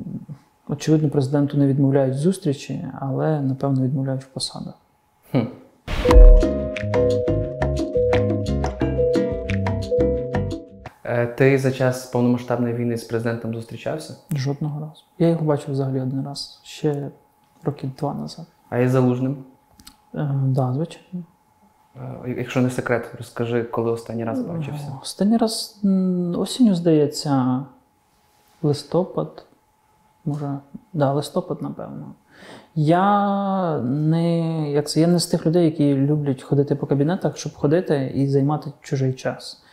[0.67, 4.73] очевидно, президенту не відмовляють зустрічі, але напевно відмовляють в посадах.
[5.31, 5.38] Хм.
[11.37, 14.15] Ти за час повномасштабної війни з президентом зустрічався?
[14.31, 15.03] Жодного разу.
[15.19, 17.09] Я його бачив взагалі один раз, ще
[17.63, 18.45] років два назад.
[18.69, 19.37] А із залужним?
[20.15, 21.23] Е, да, звичайно.
[22.25, 24.93] Е, Якщо не секрет, розкажи, коли останній раз бачився.
[25.01, 25.81] Останній раз
[26.37, 27.65] осінню, здається,
[28.63, 29.45] листопад.
[30.25, 30.57] Може,
[30.93, 32.13] да, листопад, напевно.
[32.75, 37.53] Я не, як це, я не з тих людей, які люблять ходити по кабінетах, щоб
[37.53, 39.63] ходити і займати чужий час.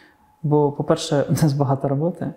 [0.45, 2.33] Бо, по-перше, у нас багато роботи.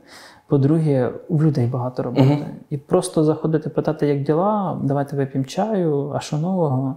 [0.48, 2.26] По-друге, у людей багато роботи.
[2.26, 2.46] Мгм.
[2.70, 6.96] І просто заходити, питати, як діла, давайте вип'ємо чаю, а що нового.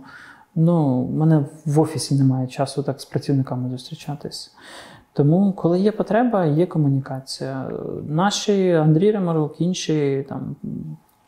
[0.55, 4.55] Ну, в мене в офісі немає часу так з працівниками зустрічатись.
[5.13, 7.71] Тому, коли є потреба, є комунікація.
[8.09, 10.57] Наші Андрій Ремарук, інші там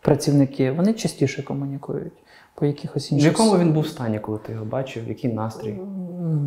[0.01, 2.12] працівники, вони частіше комунікують
[2.55, 5.09] по якихось В якому він був стані, коли ти його бачив?
[5.09, 5.78] Який настрій?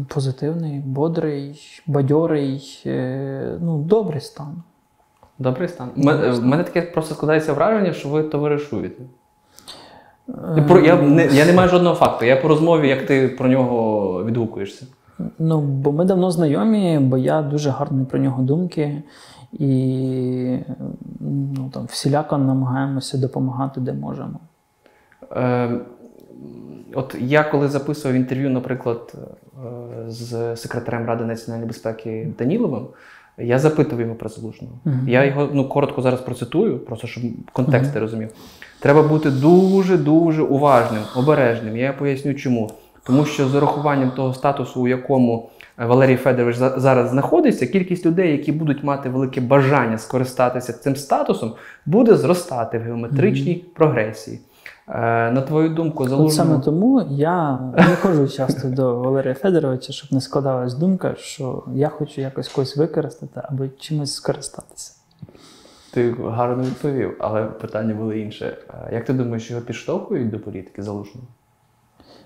[0.08, 4.64] Позитивний, бодрий, бадьорий, е, ну, добрий стан.
[5.40, 5.90] Добрий стан.
[5.96, 9.04] У мене, в мене таке просто складається враження, що ви товаришуєте.
[10.30, 12.26] Е, я, не, я не маю жодного факту.
[12.26, 14.86] Я по розмові, як ти про нього відгукуєшся.
[15.40, 19.04] Ну, бо ми давно знайомі, бо я дуже гарні про нього думки.
[19.54, 20.58] І
[21.20, 24.40] ну, там, всіляко намагаємося допомагати, де можемо.
[25.32, 25.80] Е,
[26.94, 32.88] от я коли записував інтерв'ю, наприклад, е, з секретарем Ради національної безпеки Даніловим,
[33.38, 34.74] я запитував його про залужного.
[34.86, 35.10] Мгм.
[35.10, 37.24] Я його ну, коротко зараз процитую, просто щоб
[37.54, 38.30] контекст ти розумів.
[38.80, 41.78] Треба бути дуже-дуже уважним, обережним.
[41.78, 42.70] Я поясню чому.
[43.04, 48.06] Тому що з урахуванням того статусу, у якому е, Валерій Федорович за- зараз знаходиться, кількість
[48.06, 51.54] людей, які будуть мати велике бажання скористатися цим статусом,
[51.86, 54.40] буде зростати в геометричній прогресії.
[54.88, 60.14] Е, На твою думку, От саме тому я не ходжу часто до Валерія Федоровича, щоб
[60.14, 64.94] не складалась думка, що я хочу якось когось використати або чимось скористатися.
[65.94, 68.58] Ти гарно відповів, але питання було інше.
[68.70, 71.28] Е, Як ти думаєш, його підштовхують до політики залужного?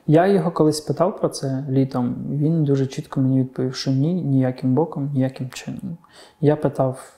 [0.07, 2.15] Я його колись питав про це літом.
[2.31, 5.97] Він дуже чітко мені відповів, що ні, ніяким боком, ніяким чином.
[6.41, 7.13] Я питав.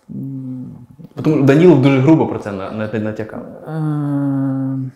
[1.23, 3.39] Тому Данілов дуже грубо про це на- на- натякав.
[3.39, 3.71] Е,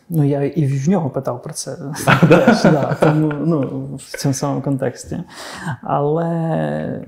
[0.09, 1.77] ну, я і в нього питав про це.
[2.99, 5.23] Тому, ну, в цьому самому контексті.
[5.81, 7.05] Але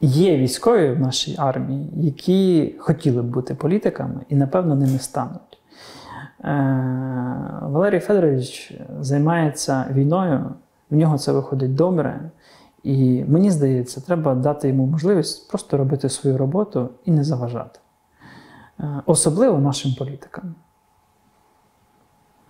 [0.00, 5.40] є військові в нашій армії, які хотіли б бути політиками і, напевно, ними стануть.
[6.44, 6.48] Е,
[7.62, 8.72] Валерій Федорович
[9.04, 10.44] займається війною,
[10.90, 12.30] в нього це виходить добре.
[12.82, 17.78] І мені здається, треба дати йому можливість просто робити свою роботу і не заважати.
[18.80, 20.54] Е, Особливо нашим політикам.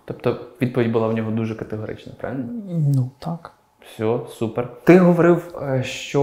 [0.05, 2.45] Тобто відповідь була в нього дуже категорична, правильно?
[2.95, 3.53] Ну так.
[3.81, 4.85] Все, супер.
[4.85, 6.23] Ти говорив, е, що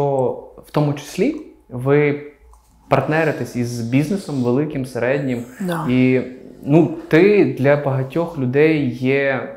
[0.66, 2.32] в тому числі ви
[2.90, 5.46] партнеритесь із бізнесом великим, середнім.
[5.62, 5.88] Да.
[5.90, 6.28] І
[6.62, 9.50] ну, ти для багатьох людей є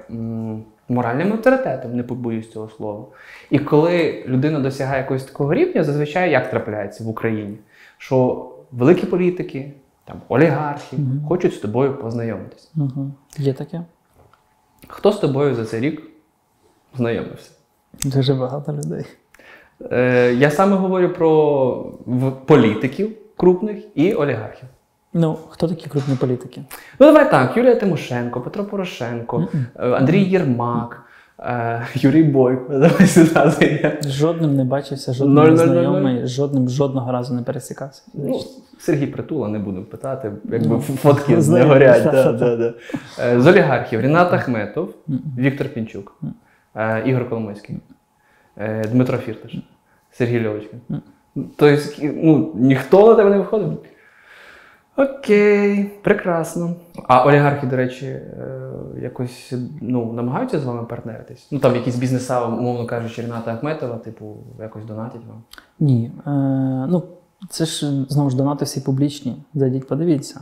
[0.89, 3.05] моральним авторитетом, не побоюсь цього слова.
[3.51, 7.57] І коли людина досягає якогось такого рівня, зазвичай як трапляється в Україні,
[7.99, 9.73] що великі політики,
[10.05, 11.25] там олігархи Мгм.
[11.29, 12.69] хочуть з тобою познайомитися.
[12.77, 13.11] Угу.
[13.39, 13.81] Є таке.
[14.89, 16.03] Хто з тобою за цей рік
[16.97, 17.51] знайомився?
[18.05, 19.05] Дуже багато людей.
[19.93, 21.93] Е, я саме говорю про
[22.47, 24.69] політиків крупних і олігархів.
[25.15, 26.63] Ну, хто такі крупні політики?
[27.01, 29.67] Ну, давай так: Юлія Тимошенко, Петро Порошенко, Мгм.
[29.77, 31.03] е, Андрій Єрмак,
[31.41, 32.65] е, Юрій Бойко.
[32.79, 33.95] Давай сюди зайдемо.
[34.07, 38.03] Жодним не бачився, жодним не знайомий, жодним жодного разу не пересікався.
[38.15, 38.41] Ну,
[38.79, 42.05] Сергій Притула не буду питати, якби Ну, фотки не горять.
[42.13, 42.75] да, Да, да.
[43.21, 44.95] Е, З олігархів Рінат Ахметов.
[45.39, 46.17] Віктор Пінчук,
[46.77, 47.77] е, Ігор Коломойський,
[48.59, 49.57] е, Дмитро Фірташ,
[50.13, 50.81] Сергій Льовочкин.
[51.57, 53.79] Тобто, ну, ніхто на тебе не виходив.
[54.97, 56.75] Окей, прекрасно.
[57.09, 58.61] А олігархи, до речі, е,
[59.03, 61.49] якось ну, намагаються з вами партнеритись?
[61.51, 65.43] Ну там якісь бізнеса, умовно кажучи, Ріната Ахметова, типу, якось донатять вам.
[65.81, 66.13] Ні.
[66.27, 66.31] Е,
[66.89, 67.03] ну,
[67.51, 69.43] це ж знову ж донати всі публічні.
[69.55, 70.41] Зайдіть, подивіться.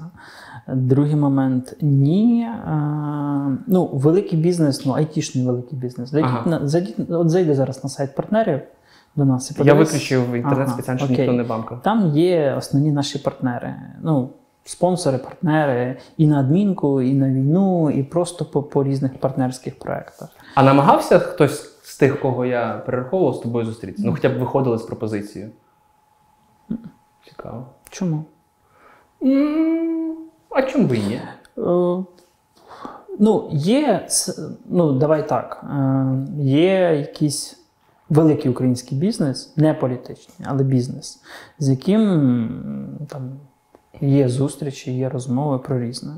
[0.69, 2.49] Другий момент ні.
[2.67, 6.11] Е, ну, великий бізнес, ну, айтішний великий бізнес.
[6.11, 6.51] Зайдіть, Ага.
[6.51, 8.61] на, зайдіть, от зайди зараз на сайт партнерів
[9.17, 11.83] до нас і Я виключив інтернет Ага, спеціально, щоб ніхто не бамкав.
[11.83, 13.75] Там є основні наші партнери.
[14.03, 14.31] Ну,
[14.65, 20.29] спонсори, партнери і на адмінку, і на війну, і просто по, по різних партнерських проєктах.
[20.55, 24.03] А намагався хтось з тих, кого я перераховував, з тобою зустрітися?
[24.07, 25.51] Ну, хоча б виходили з пропозицією.
[27.29, 27.67] Цікаво.
[27.91, 28.25] Чому?
[30.51, 31.21] А чому би і ні?
[31.59, 32.05] Е,
[33.19, 34.07] Ну, є,
[34.71, 35.65] ну, давай так.
[35.65, 37.59] е, Є якийсь
[38.09, 41.23] великий український бізнес, не політичний, але бізнес,
[41.59, 43.33] з яким там
[44.01, 46.13] є зустрічі, є розмови про різне.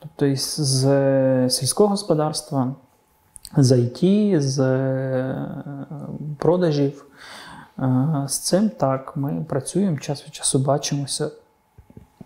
[0.00, 2.74] Тобто із з сільського господарства,
[3.56, 5.46] з IT, з е,
[6.38, 7.04] продажів.
[7.78, 11.30] Е, З цим так, ми працюємо, час від часу бачимося.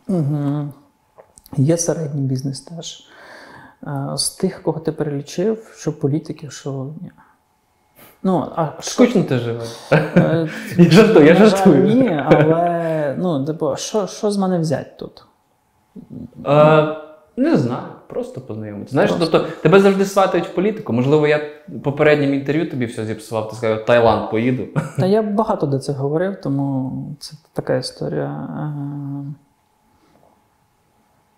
[0.08, 0.68] Угу.
[1.56, 3.04] Є середній бізнес теж.
[3.86, 7.10] Е, З тих, кого ти перелічив, що політиків, що ні.
[8.22, 9.64] Ну, а Скучно ти живе.
[10.76, 11.82] Я жартую, я жартую.
[11.82, 15.24] Ні, але ну, типу, що, що з мене взяти тут?
[16.46, 16.96] Е,
[17.36, 18.92] не знаю, просто познайомитися.
[18.92, 19.38] Знаєш, Просто.
[19.38, 20.92] тобто тебе завжди сватають в політику.
[20.92, 24.66] Можливо, я в попередньому інтерв'ю тобі все зіпсував, ти сказав, Таїланд поїду.
[24.98, 28.48] Та я багато до цього говорив, тому це така історія.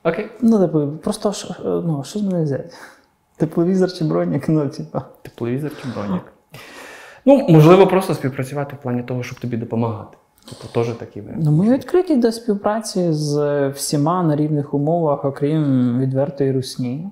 [0.05, 0.29] Е, Окей.
[0.41, 1.55] Ну, типу, просто що,
[1.87, 2.71] ну, що з мене взяти?
[3.37, 5.03] Тепловізор чи бронік, ну, типу.
[5.23, 6.23] Тепловізор чи бронік.
[7.25, 10.17] Ну, можливо, просто співпрацювати в плані того, щоб тобі допомагати.
[10.49, 11.43] Тобто теж варіант.
[11.45, 17.09] Ну, ми відкриті до співпраці з всіма на рівних умовах, окрім відвертої русні.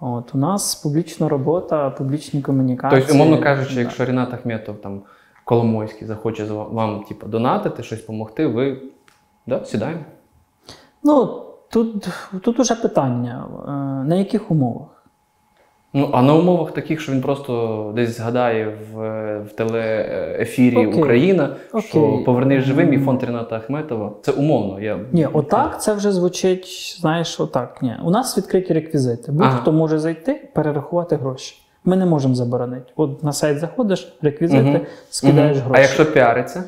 [0.00, 3.00] От, у нас публічна робота, публічні комунікації.
[3.00, 3.80] Тобто, умовно кажучи, Да.
[3.80, 5.02] якщо Рінат Ахметов там
[5.44, 8.82] Коломойський захоче вам типу, донатити, щось допомогти, ви
[9.46, 10.02] да, сідаємо.
[11.02, 12.08] Ну, тут,
[12.42, 13.70] тут уже питання, е,
[14.08, 14.99] на яких умовах?
[15.92, 18.98] Ну, а на умовах таких, що він просто десь згадає в,
[19.40, 21.00] в телеефірі Окей.
[21.00, 22.24] Україна, що Окей.
[22.24, 24.12] повернись живим і фонд Ріната Ахметова.
[24.22, 24.80] Це умовно.
[24.80, 24.98] Я...
[25.12, 27.82] Ні, отак це вже звучить, знаєш, отак.
[27.82, 27.94] Ні.
[28.04, 29.32] У нас відкриті реквізити.
[29.32, 29.78] Будь-хто Ага.
[29.78, 31.56] може зайти, перерахувати гроші.
[31.84, 32.92] Ми не можемо заборонити.
[32.96, 34.80] От на сайт заходиш, реквізити, Мгм.
[35.10, 35.66] скидаєш Мгм.
[35.66, 35.80] гроші.
[35.80, 36.64] А якщо піариться?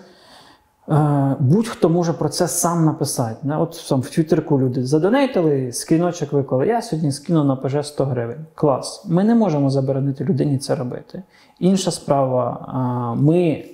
[0.89, 3.49] Е, Будь-хто може про це сам написати.
[3.59, 6.67] От там в Твіттерку люди задонейтили, скріночок виклали.
[6.67, 8.47] Я сьогодні скину на ПЖ 100 гривень.
[8.55, 9.05] Клас.
[9.09, 11.23] Ми не можемо заборонити людині це робити.
[11.59, 13.65] Інша справа, ми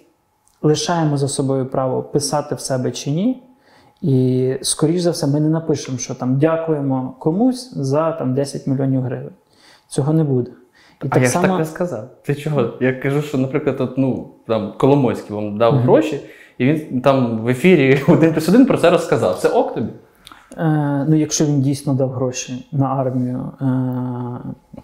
[0.62, 3.42] лишаємо за собою право писати в себе чи ні.
[4.02, 9.02] І, скоріш за все, ми не напишемо, що там дякуємо комусь за там, 10 мільйонів
[9.02, 9.32] гривень.
[9.88, 10.50] Цього не буде.
[11.04, 12.04] І а я ж так не сказав.
[12.22, 12.72] Ти чого?
[12.80, 15.82] Я кажу, що, наприклад, от, ну, там, Коломойський вам дав Мгм.
[15.82, 16.20] гроші,
[16.58, 19.38] і він там в ефірі один плюс один про це розказав.
[19.38, 19.92] Це ок тобі?
[20.58, 23.64] Е, ну, якщо він дійсно дав гроші на армію е,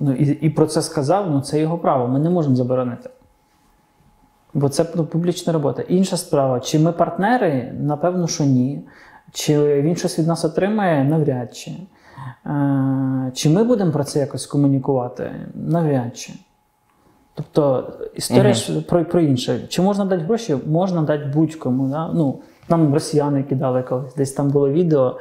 [0.00, 2.08] ну, і, і про це сказав, ну це його право.
[2.08, 3.10] Ми не можемо заборонити.
[4.54, 5.82] Бо це ну, публічна робота.
[5.82, 7.72] Інша справа, чи ми партнери?
[7.80, 8.88] Напевно, що ні.
[9.32, 11.04] Чи він щось від нас отримає?
[11.04, 11.70] Навряд чи.
[12.46, 15.30] Е, чи ми будемо про це якось комунікувати?
[15.54, 16.32] Навряд чи.
[17.34, 19.60] Тобто історія ж про, про інше.
[19.68, 20.56] Чи можна дати гроші?
[20.66, 21.88] Можна дати будь-кому.
[21.88, 22.10] Да?
[22.14, 24.14] Ну, нам росіяни кидали колись.
[24.14, 25.16] Десь там було відео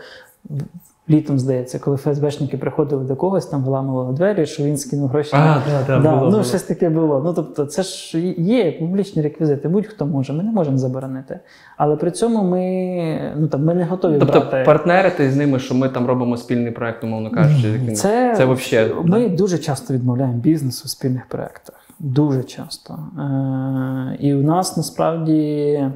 [1.09, 5.32] літом, здається, коли ФСБшники приходили до когось, там виламували двері, що він скинув гроші.
[5.32, 6.43] да, да, Да, було, ну, було.
[6.43, 7.22] щось таке було.
[7.26, 11.39] Ну, тобто, це ж є публічні реквізити, будь-хто може, ми не можемо заборонити.
[11.78, 14.64] Але при цьому ми, ну, там, ми не готові Тобто брати.
[14.66, 19.30] партнерити з ними, що ми там робимо спільний проект, умовно кажучи, Це, це вообще, Ми
[19.30, 21.76] дуже часто відмовляємо бізнесу в спільних проєктах.
[21.99, 22.93] Дуже часто.
[22.93, 25.91] Е, і у нас насправді,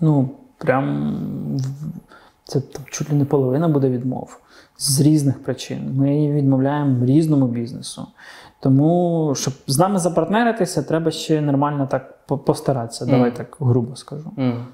[0.00, 1.14] ну, прям
[2.44, 4.40] це там, чуть ли не половина буде відмов
[4.78, 5.94] з різних причин.
[5.96, 8.06] Ми відмовляємо різному бізнесу.
[8.60, 13.04] Тому, щоб з нами запартнеритися, треба ще нормально так постаратися.
[13.04, 13.14] Мгм.
[13.14, 14.30] Давай так грубо скажу.
[14.36, 14.66] Мгм.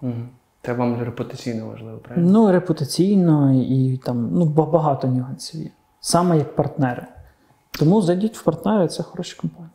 [0.00, 0.28] Мгм.
[0.62, 2.30] Це вам репутаційно важливо, правильно?
[2.30, 5.70] Ну, репутаційно і там ну, багато нюансів є.
[6.00, 7.06] Саме як партнери.
[7.78, 9.70] Тому зайдіть в партнери, це хороші компанії.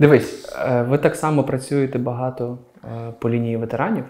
[0.00, 4.04] Дивись, е, ви так само працюєте багато е, по лінії ветеранів.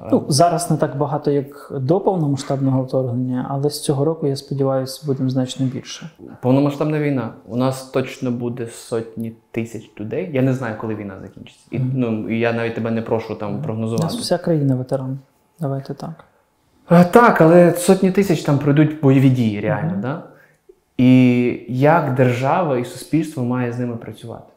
[0.00, 4.36] Е, Ну, зараз не так багато, як до повномасштабного вторгнення, але з цього року, я
[4.36, 6.10] сподіваюся, будемо значно більше.
[6.42, 7.32] Повномасштабна війна.
[7.46, 10.30] У нас точно буде сотні тисяч людей.
[10.32, 11.66] Я не знаю, коли війна закінчиться.
[11.70, 15.18] І, ну, я навіть тебе не прошу там У нас вся країна ветеран.
[15.60, 16.29] Давайте так.
[16.90, 20.00] Так, але сотні тисяч там пройдуть бойові дії, реально, Мгм.
[20.00, 20.22] да?
[20.96, 24.52] І як держава і суспільство має з ними працювати?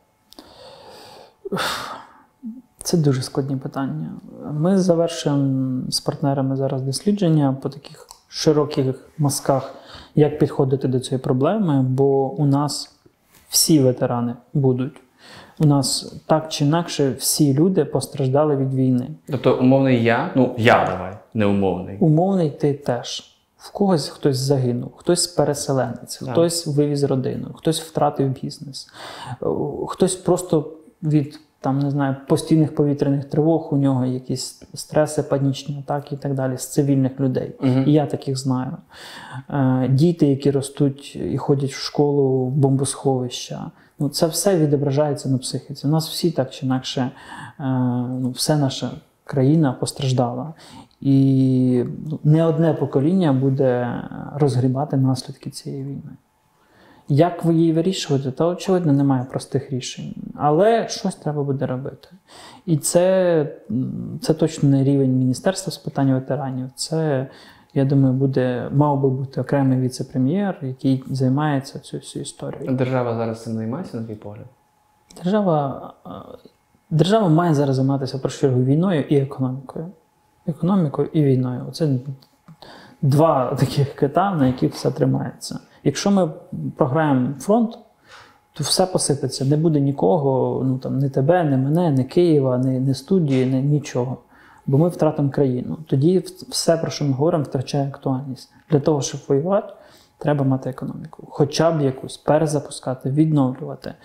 [2.84, 4.10] Це дуже складні питання.
[4.52, 9.76] Ми завершуємо з партнерами зараз дослідження по таких широких мазках,
[10.16, 12.96] як підходити до цієї проблеми, бо у нас
[13.50, 15.03] всі ветерани будуть.
[15.60, 19.08] У нас так чи інакше всі люди постраждали від війни.
[19.28, 21.98] Тобто, умовний я, ну я давай, не умовний.
[22.00, 23.30] Умовний ти теж.
[23.58, 26.30] В когось хтось загинув, хтось переселенець, Так.
[26.30, 28.88] хтось вивіз родину, хтось втратив бізнес,
[29.44, 29.46] Е,
[29.88, 30.72] хтось просто
[31.04, 36.34] від там не знаю постійних повітряних тривог у нього якісь стреси, панічні атаки і так
[36.34, 37.56] далі з цивільних людей.
[37.62, 37.84] Мгм.
[37.88, 38.78] І я таких знаю.
[39.50, 43.72] Е, Діти, які ростуть і ходять в школу, в бомбосховища.
[44.00, 45.88] Ну, це все відображається на психіці.
[45.88, 47.64] У нас всі так чи інакше, е,
[48.20, 48.92] ну, все наша
[49.24, 50.54] країна постраждала.
[51.02, 54.02] І ну, не одне покоління буде
[54.36, 56.12] розгрібати наслідки цієї війни.
[57.10, 60.14] Як ви її вирішувати, то очевидно немає простих рішень.
[60.36, 62.08] Але щось треба буде робити.
[62.66, 63.48] І це,
[64.22, 66.70] це точно не рівень Міністерства з питань ветеранів.
[66.76, 67.28] Це,
[67.74, 72.76] я думаю, буде, мав би бути окремий віце-прем'єр, який займається цією всю історією.
[72.76, 74.46] Держава зараз цим займається, на твій погляд?
[75.24, 75.94] Держава,
[76.90, 79.88] держава має зараз займатися першу чергу війною і економікою.
[80.48, 81.66] Економікою і війною.
[81.72, 81.90] Це
[83.02, 85.60] два таких кита, на яких все тримається.
[85.84, 86.32] Якщо ми
[86.78, 87.78] програємо фронт,
[88.54, 89.46] то все посипеться.
[89.46, 93.62] Не буде нікого, ну там не тебе, не мене, не Києва, не, не студії, не
[93.62, 94.18] нічого.
[94.66, 95.78] Бо ми втратимо країну.
[95.88, 98.54] Тоді все, про що ми говоримо, втрачає актуальність.
[98.70, 99.74] Для того, щоб воювати,
[100.18, 101.28] треба мати економіку.
[101.30, 103.90] Хоча б якусь перезапускати, відновлювати.
[103.90, 103.96] Е,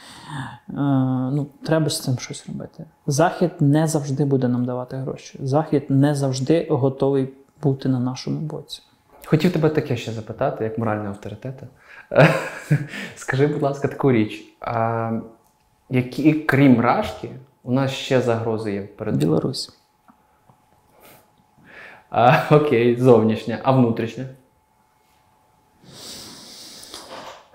[1.32, 2.84] ну, треба з цим щось робити.
[3.06, 5.38] Захід не завжди буде нам давати гроші.
[5.42, 7.28] Захід не завжди готовий
[7.62, 8.82] бути на нашому боці.
[9.24, 11.62] Хотів тебе таке ще запитати, як моральний авторитет.
[13.16, 14.56] Скажи, будь ласка, таку річ.
[14.60, 15.12] А,
[15.90, 17.30] які, крім Рашки,
[17.62, 19.77] у нас ще загрози є перед Білорусь.
[22.10, 24.24] А, окей, зовнішня, а внутрішня?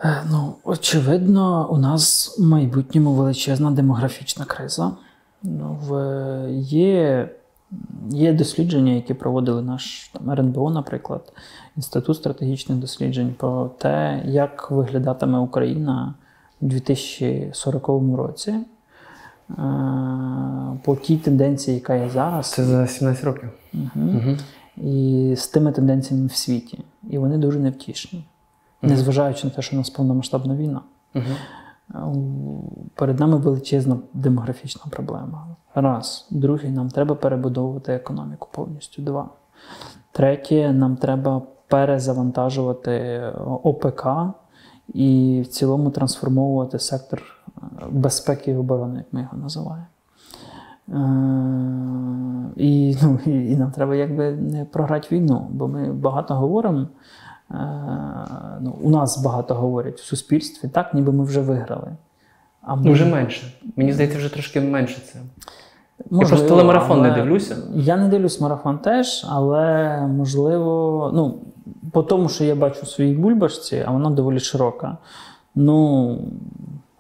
[0.04, 4.92] Е, Ну, очевидно, у нас в майбутньому величезна демографічна криза.
[5.44, 7.30] Ну, в, є
[8.10, 11.34] Є дослідження, які проводили наш там, РНБО, наприклад,
[11.76, 16.14] Інститут стратегічних досліджень, про те, як виглядатиме Україна
[16.62, 17.88] у 2040
[18.18, 18.52] році.
[18.52, 18.66] Е,
[20.84, 22.52] по тій тенденції, яка є зараз.
[22.52, 23.50] Це за 17 років.
[23.74, 23.90] Угу.
[23.96, 24.38] Угу.
[24.78, 26.86] І з тими тенденціями в світі.
[27.10, 28.26] І вони дуже невтішні,
[28.82, 30.82] незважаючи на те, що у нас повномасштабна війна.
[31.16, 31.24] Угу.
[32.96, 35.56] Перед нами величезна демографічна проблема.
[35.76, 36.28] Раз.
[36.32, 39.02] Другий, нам треба перебудовувати економіку повністю.
[39.02, 39.30] Два.
[40.12, 43.24] Третє, нам треба перезавантажувати
[43.64, 44.08] ОПК
[44.94, 47.24] і в цілому трансформовувати сектор
[47.90, 49.86] безпеки і оборони, як ми його називаємо.
[52.56, 56.88] І ну, і нам треба якби не програти війну, бо ми багато говоримо.
[58.62, 61.92] Ну, У нас багато говорять в суспільстві, так, ніби ми вже виграли.
[62.62, 62.92] А ми...
[62.92, 63.54] Вже менше.
[63.76, 65.20] Мені здається, вже трошки менше це.
[66.10, 67.58] Можливо, я просто телемарафон не дивлюся.
[67.74, 71.38] Я не дивлюсь марафон теж, але можливо, ну,
[71.92, 74.98] по тому, що я бачу в своїй бульбашці, а вона доволі широка.
[75.56, 76.18] Ну,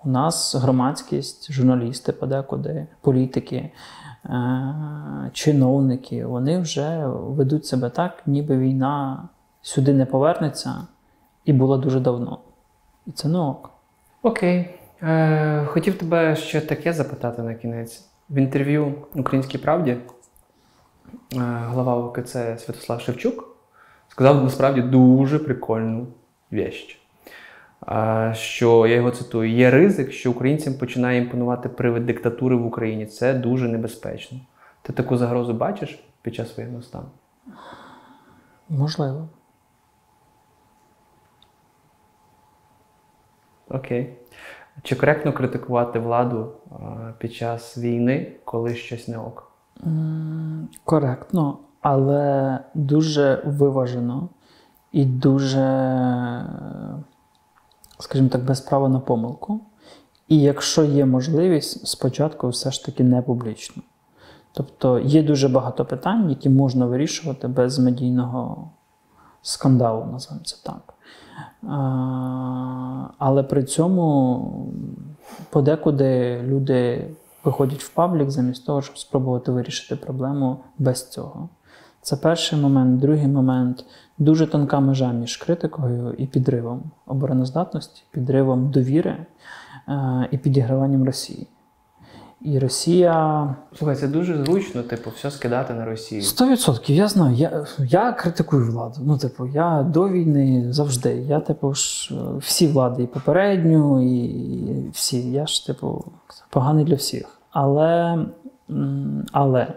[0.05, 3.71] у нас громадськість, журналісти подекуди, політики,
[4.25, 9.29] е- чиновники, вони вже ведуть себе так, ніби війна
[9.61, 10.87] сюди не повернеться
[11.45, 12.39] і була дуже давно.
[13.07, 13.69] І це не ок.
[14.21, 14.79] Окей.
[15.01, 18.09] Е, Хотів тебе ще таке запитати на кінець.
[18.29, 19.97] В інтерв'ю Українській правді е,
[21.69, 23.53] глава ОКЦ Святослав Шевчук
[24.07, 26.07] сказав насправді дуже прикольну
[26.51, 27.02] віщ.
[28.33, 33.05] Що я його цитую: є ризик, що українцям починає імпонувати привид диктатури в Україні.
[33.05, 34.39] Це дуже небезпечно.
[34.81, 37.07] Ти таку загрозу бачиш під час воєнного стану?
[38.69, 39.27] Можливо.
[43.69, 44.17] Окей.
[44.81, 46.51] Чи коректно критикувати владу
[47.17, 49.51] під час війни, коли щось не ок?
[50.83, 54.29] Коректно, але дуже виважено
[54.91, 55.59] і дуже,
[58.03, 59.59] скажімо так, без права на помилку.
[60.27, 63.83] І якщо є можливість, спочатку все ж таки не публічно.
[64.51, 68.69] Тобто є дуже багато питань, які можна вирішувати без медійного
[69.41, 70.93] скандалу, називаємо це так.
[73.17, 74.65] Але при цьому
[75.49, 77.07] подекуди люди
[77.43, 81.49] виходять в паблік замість того, щоб спробувати вирішити проблему без цього.
[82.03, 82.99] Це перший момент.
[82.99, 83.85] Другий момент
[84.17, 89.25] дуже тонка межа між критикою і підривом обороноздатності, підривом довіри
[90.31, 91.47] і підіграванням Росії.
[92.41, 93.55] І Росія.
[93.77, 96.21] Слухай, це дуже зручно, типу, все скидати на Росію.
[96.21, 97.35] Сто відсотків, я знаю.
[97.35, 98.95] Я я критикую владу.
[99.05, 101.09] Ну, типу, я до війни завжди.
[101.09, 105.31] Я, типу, ж всі влади, і попередню, і всі.
[105.31, 106.05] Я ж, типу,
[106.49, 107.39] поганий для всіх.
[107.51, 108.17] Але
[109.31, 109.73] але е,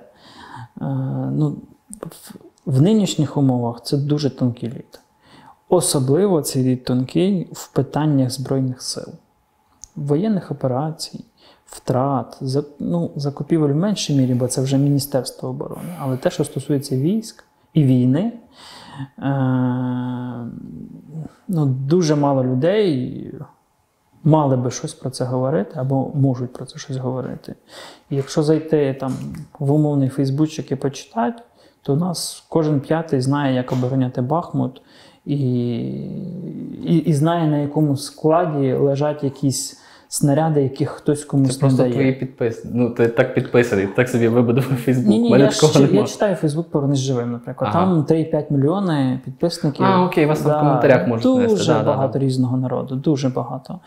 [1.32, 1.56] ну,
[2.66, 5.00] в нинішніх умовах це дуже тонкий лід.
[5.68, 9.08] Особливо цей лід тонкий в питаннях Збройних сил,
[9.96, 11.24] воєнних операцій
[11.66, 12.38] втрат,
[12.78, 15.96] ну, закупівель в меншій мірі, бо це вже Міністерство оборони.
[15.98, 17.44] Але те, що стосується військ
[17.74, 18.32] і війни,
[19.18, 19.22] е,
[21.48, 23.32] ну, дуже мало людей
[24.24, 27.54] мали би щось про це говорити або можуть про це щось говорити.
[28.10, 29.16] І якщо зайти там
[29.58, 31.42] в умовний Фейсбучик і почитати,
[31.86, 34.82] то у нас кожен п'ятий знає, як обороняти Бахмут.
[35.24, 35.36] І,
[36.84, 41.88] і і, знає, на якому складі лежать якісь снаряди, яких хтось комусь Це просто не
[41.88, 41.92] дає.
[41.92, 42.68] твої підписки.
[42.72, 45.08] Ну, ти так підписаний, так собі вибудував Фейсбук.
[45.08, 47.70] Ні, ні, я, ж, я читаю Фейсбук повернись живим, наприклад.
[47.74, 47.84] Ага.
[47.84, 49.84] Там 3-5 мільйони підписників.
[49.86, 51.72] А, окей, вас да, в коментарях можуть Дуже нести.
[51.72, 53.78] Да, багато да, різного народу, дуже багато.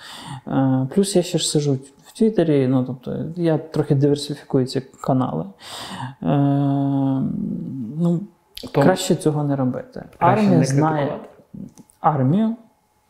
[0.48, 1.78] Е, плюс я ще ж сижу
[2.20, 5.46] Твіттері, ну тобто я трохи диверсифікую ці канали.
[6.24, 6.28] Е,
[7.98, 8.20] ну,
[8.72, 10.04] Том, Краще цього не робити.
[10.20, 11.20] Армія не знає
[12.00, 12.56] армію,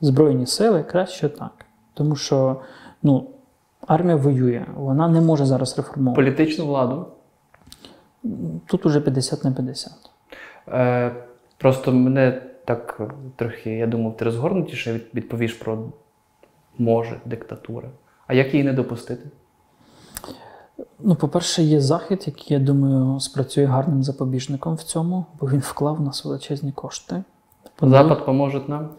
[0.02, 1.66] Збройні сили краще так.
[1.94, 2.62] Тому що
[3.04, 3.30] ну,
[3.88, 6.16] армія воює, вона не може зараз реформувати.
[6.16, 7.06] Політичну владу?
[8.66, 9.94] Тут уже 50 на 50.
[10.68, 11.12] Е,
[11.58, 13.02] Просто мене так
[13.36, 15.78] трохи, я думав, ти розгорнутіше відповіш про
[16.78, 17.90] може диктатура.
[18.30, 19.30] А як її не допустити?
[21.00, 25.96] Ну, по-перше, є захід, який, я думаю, спрацює гарним запобіжником в цьому, бо він вклав
[25.96, 27.24] в нас величезні кошти.
[27.82, 28.90] Запад поможе нам?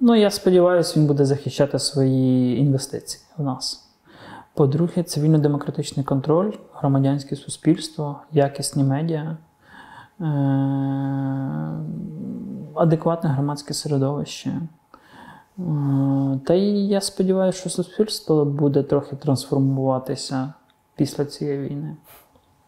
[0.00, 3.90] Ну, я сподіваюся, він буде захищати свої інвестиції в нас.
[4.54, 9.36] По-друге, цивільно-демократичний контроль, громадянське суспільство, якісні медіа,
[10.20, 10.24] е-
[12.74, 14.60] адекватне громадське середовище.
[15.58, 20.52] Е- та й я сподіваюся, що суспільство буде трохи трансформуватися
[20.96, 21.96] після цієї війни.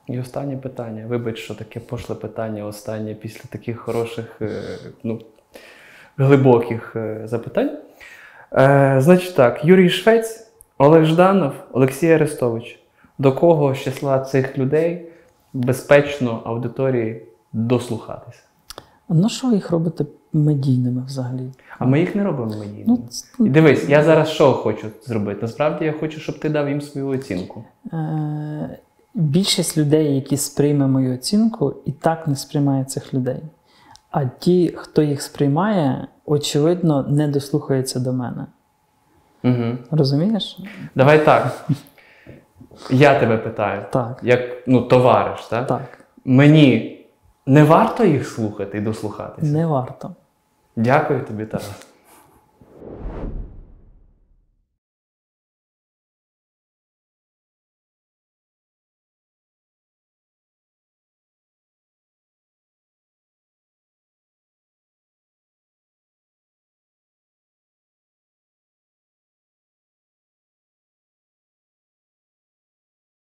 [0.07, 1.07] І останнє питання.
[1.07, 4.63] Вибач, що таке пошле питання останнє після таких хороших, е,
[5.03, 5.21] ну,
[6.17, 7.79] глибоких е, запитань.
[8.53, 12.81] Е, значить так, Юрій Швець, Олег Жданов, Олексій Арестович.
[13.19, 15.09] До кого з числа цих людей
[15.53, 18.43] безпечно аудиторії дослухатися?
[19.09, 20.07] Ну, що їх робите
[20.37, 21.51] медійними взагалі?
[21.79, 22.85] А ми їх не робимо медійними.
[22.87, 25.39] Ну, ц- І дивись, я зараз що хочу зробити?
[25.43, 27.65] Насправді я хочу, щоб ти дав їм свою оцінку.
[27.93, 28.79] Е,
[29.15, 33.43] більшість людей, які сприйме мою оцінку, і так не сприймає цих людей.
[34.11, 38.47] А ті, хто їх сприймає, очевидно, не дослухаються до мене.
[39.45, 39.79] Угу.
[39.91, 40.59] Розумієш?
[40.95, 41.69] Давай так.
[42.91, 44.21] Я тебе питаю, Так.
[44.23, 45.67] як ну, товариш, так?
[45.67, 45.99] Так.
[46.25, 46.93] Мені
[47.47, 49.53] не варто їх слухати і дослухатися.
[49.53, 50.11] Не варто.
[50.77, 51.87] Дякую тобі, Тарас.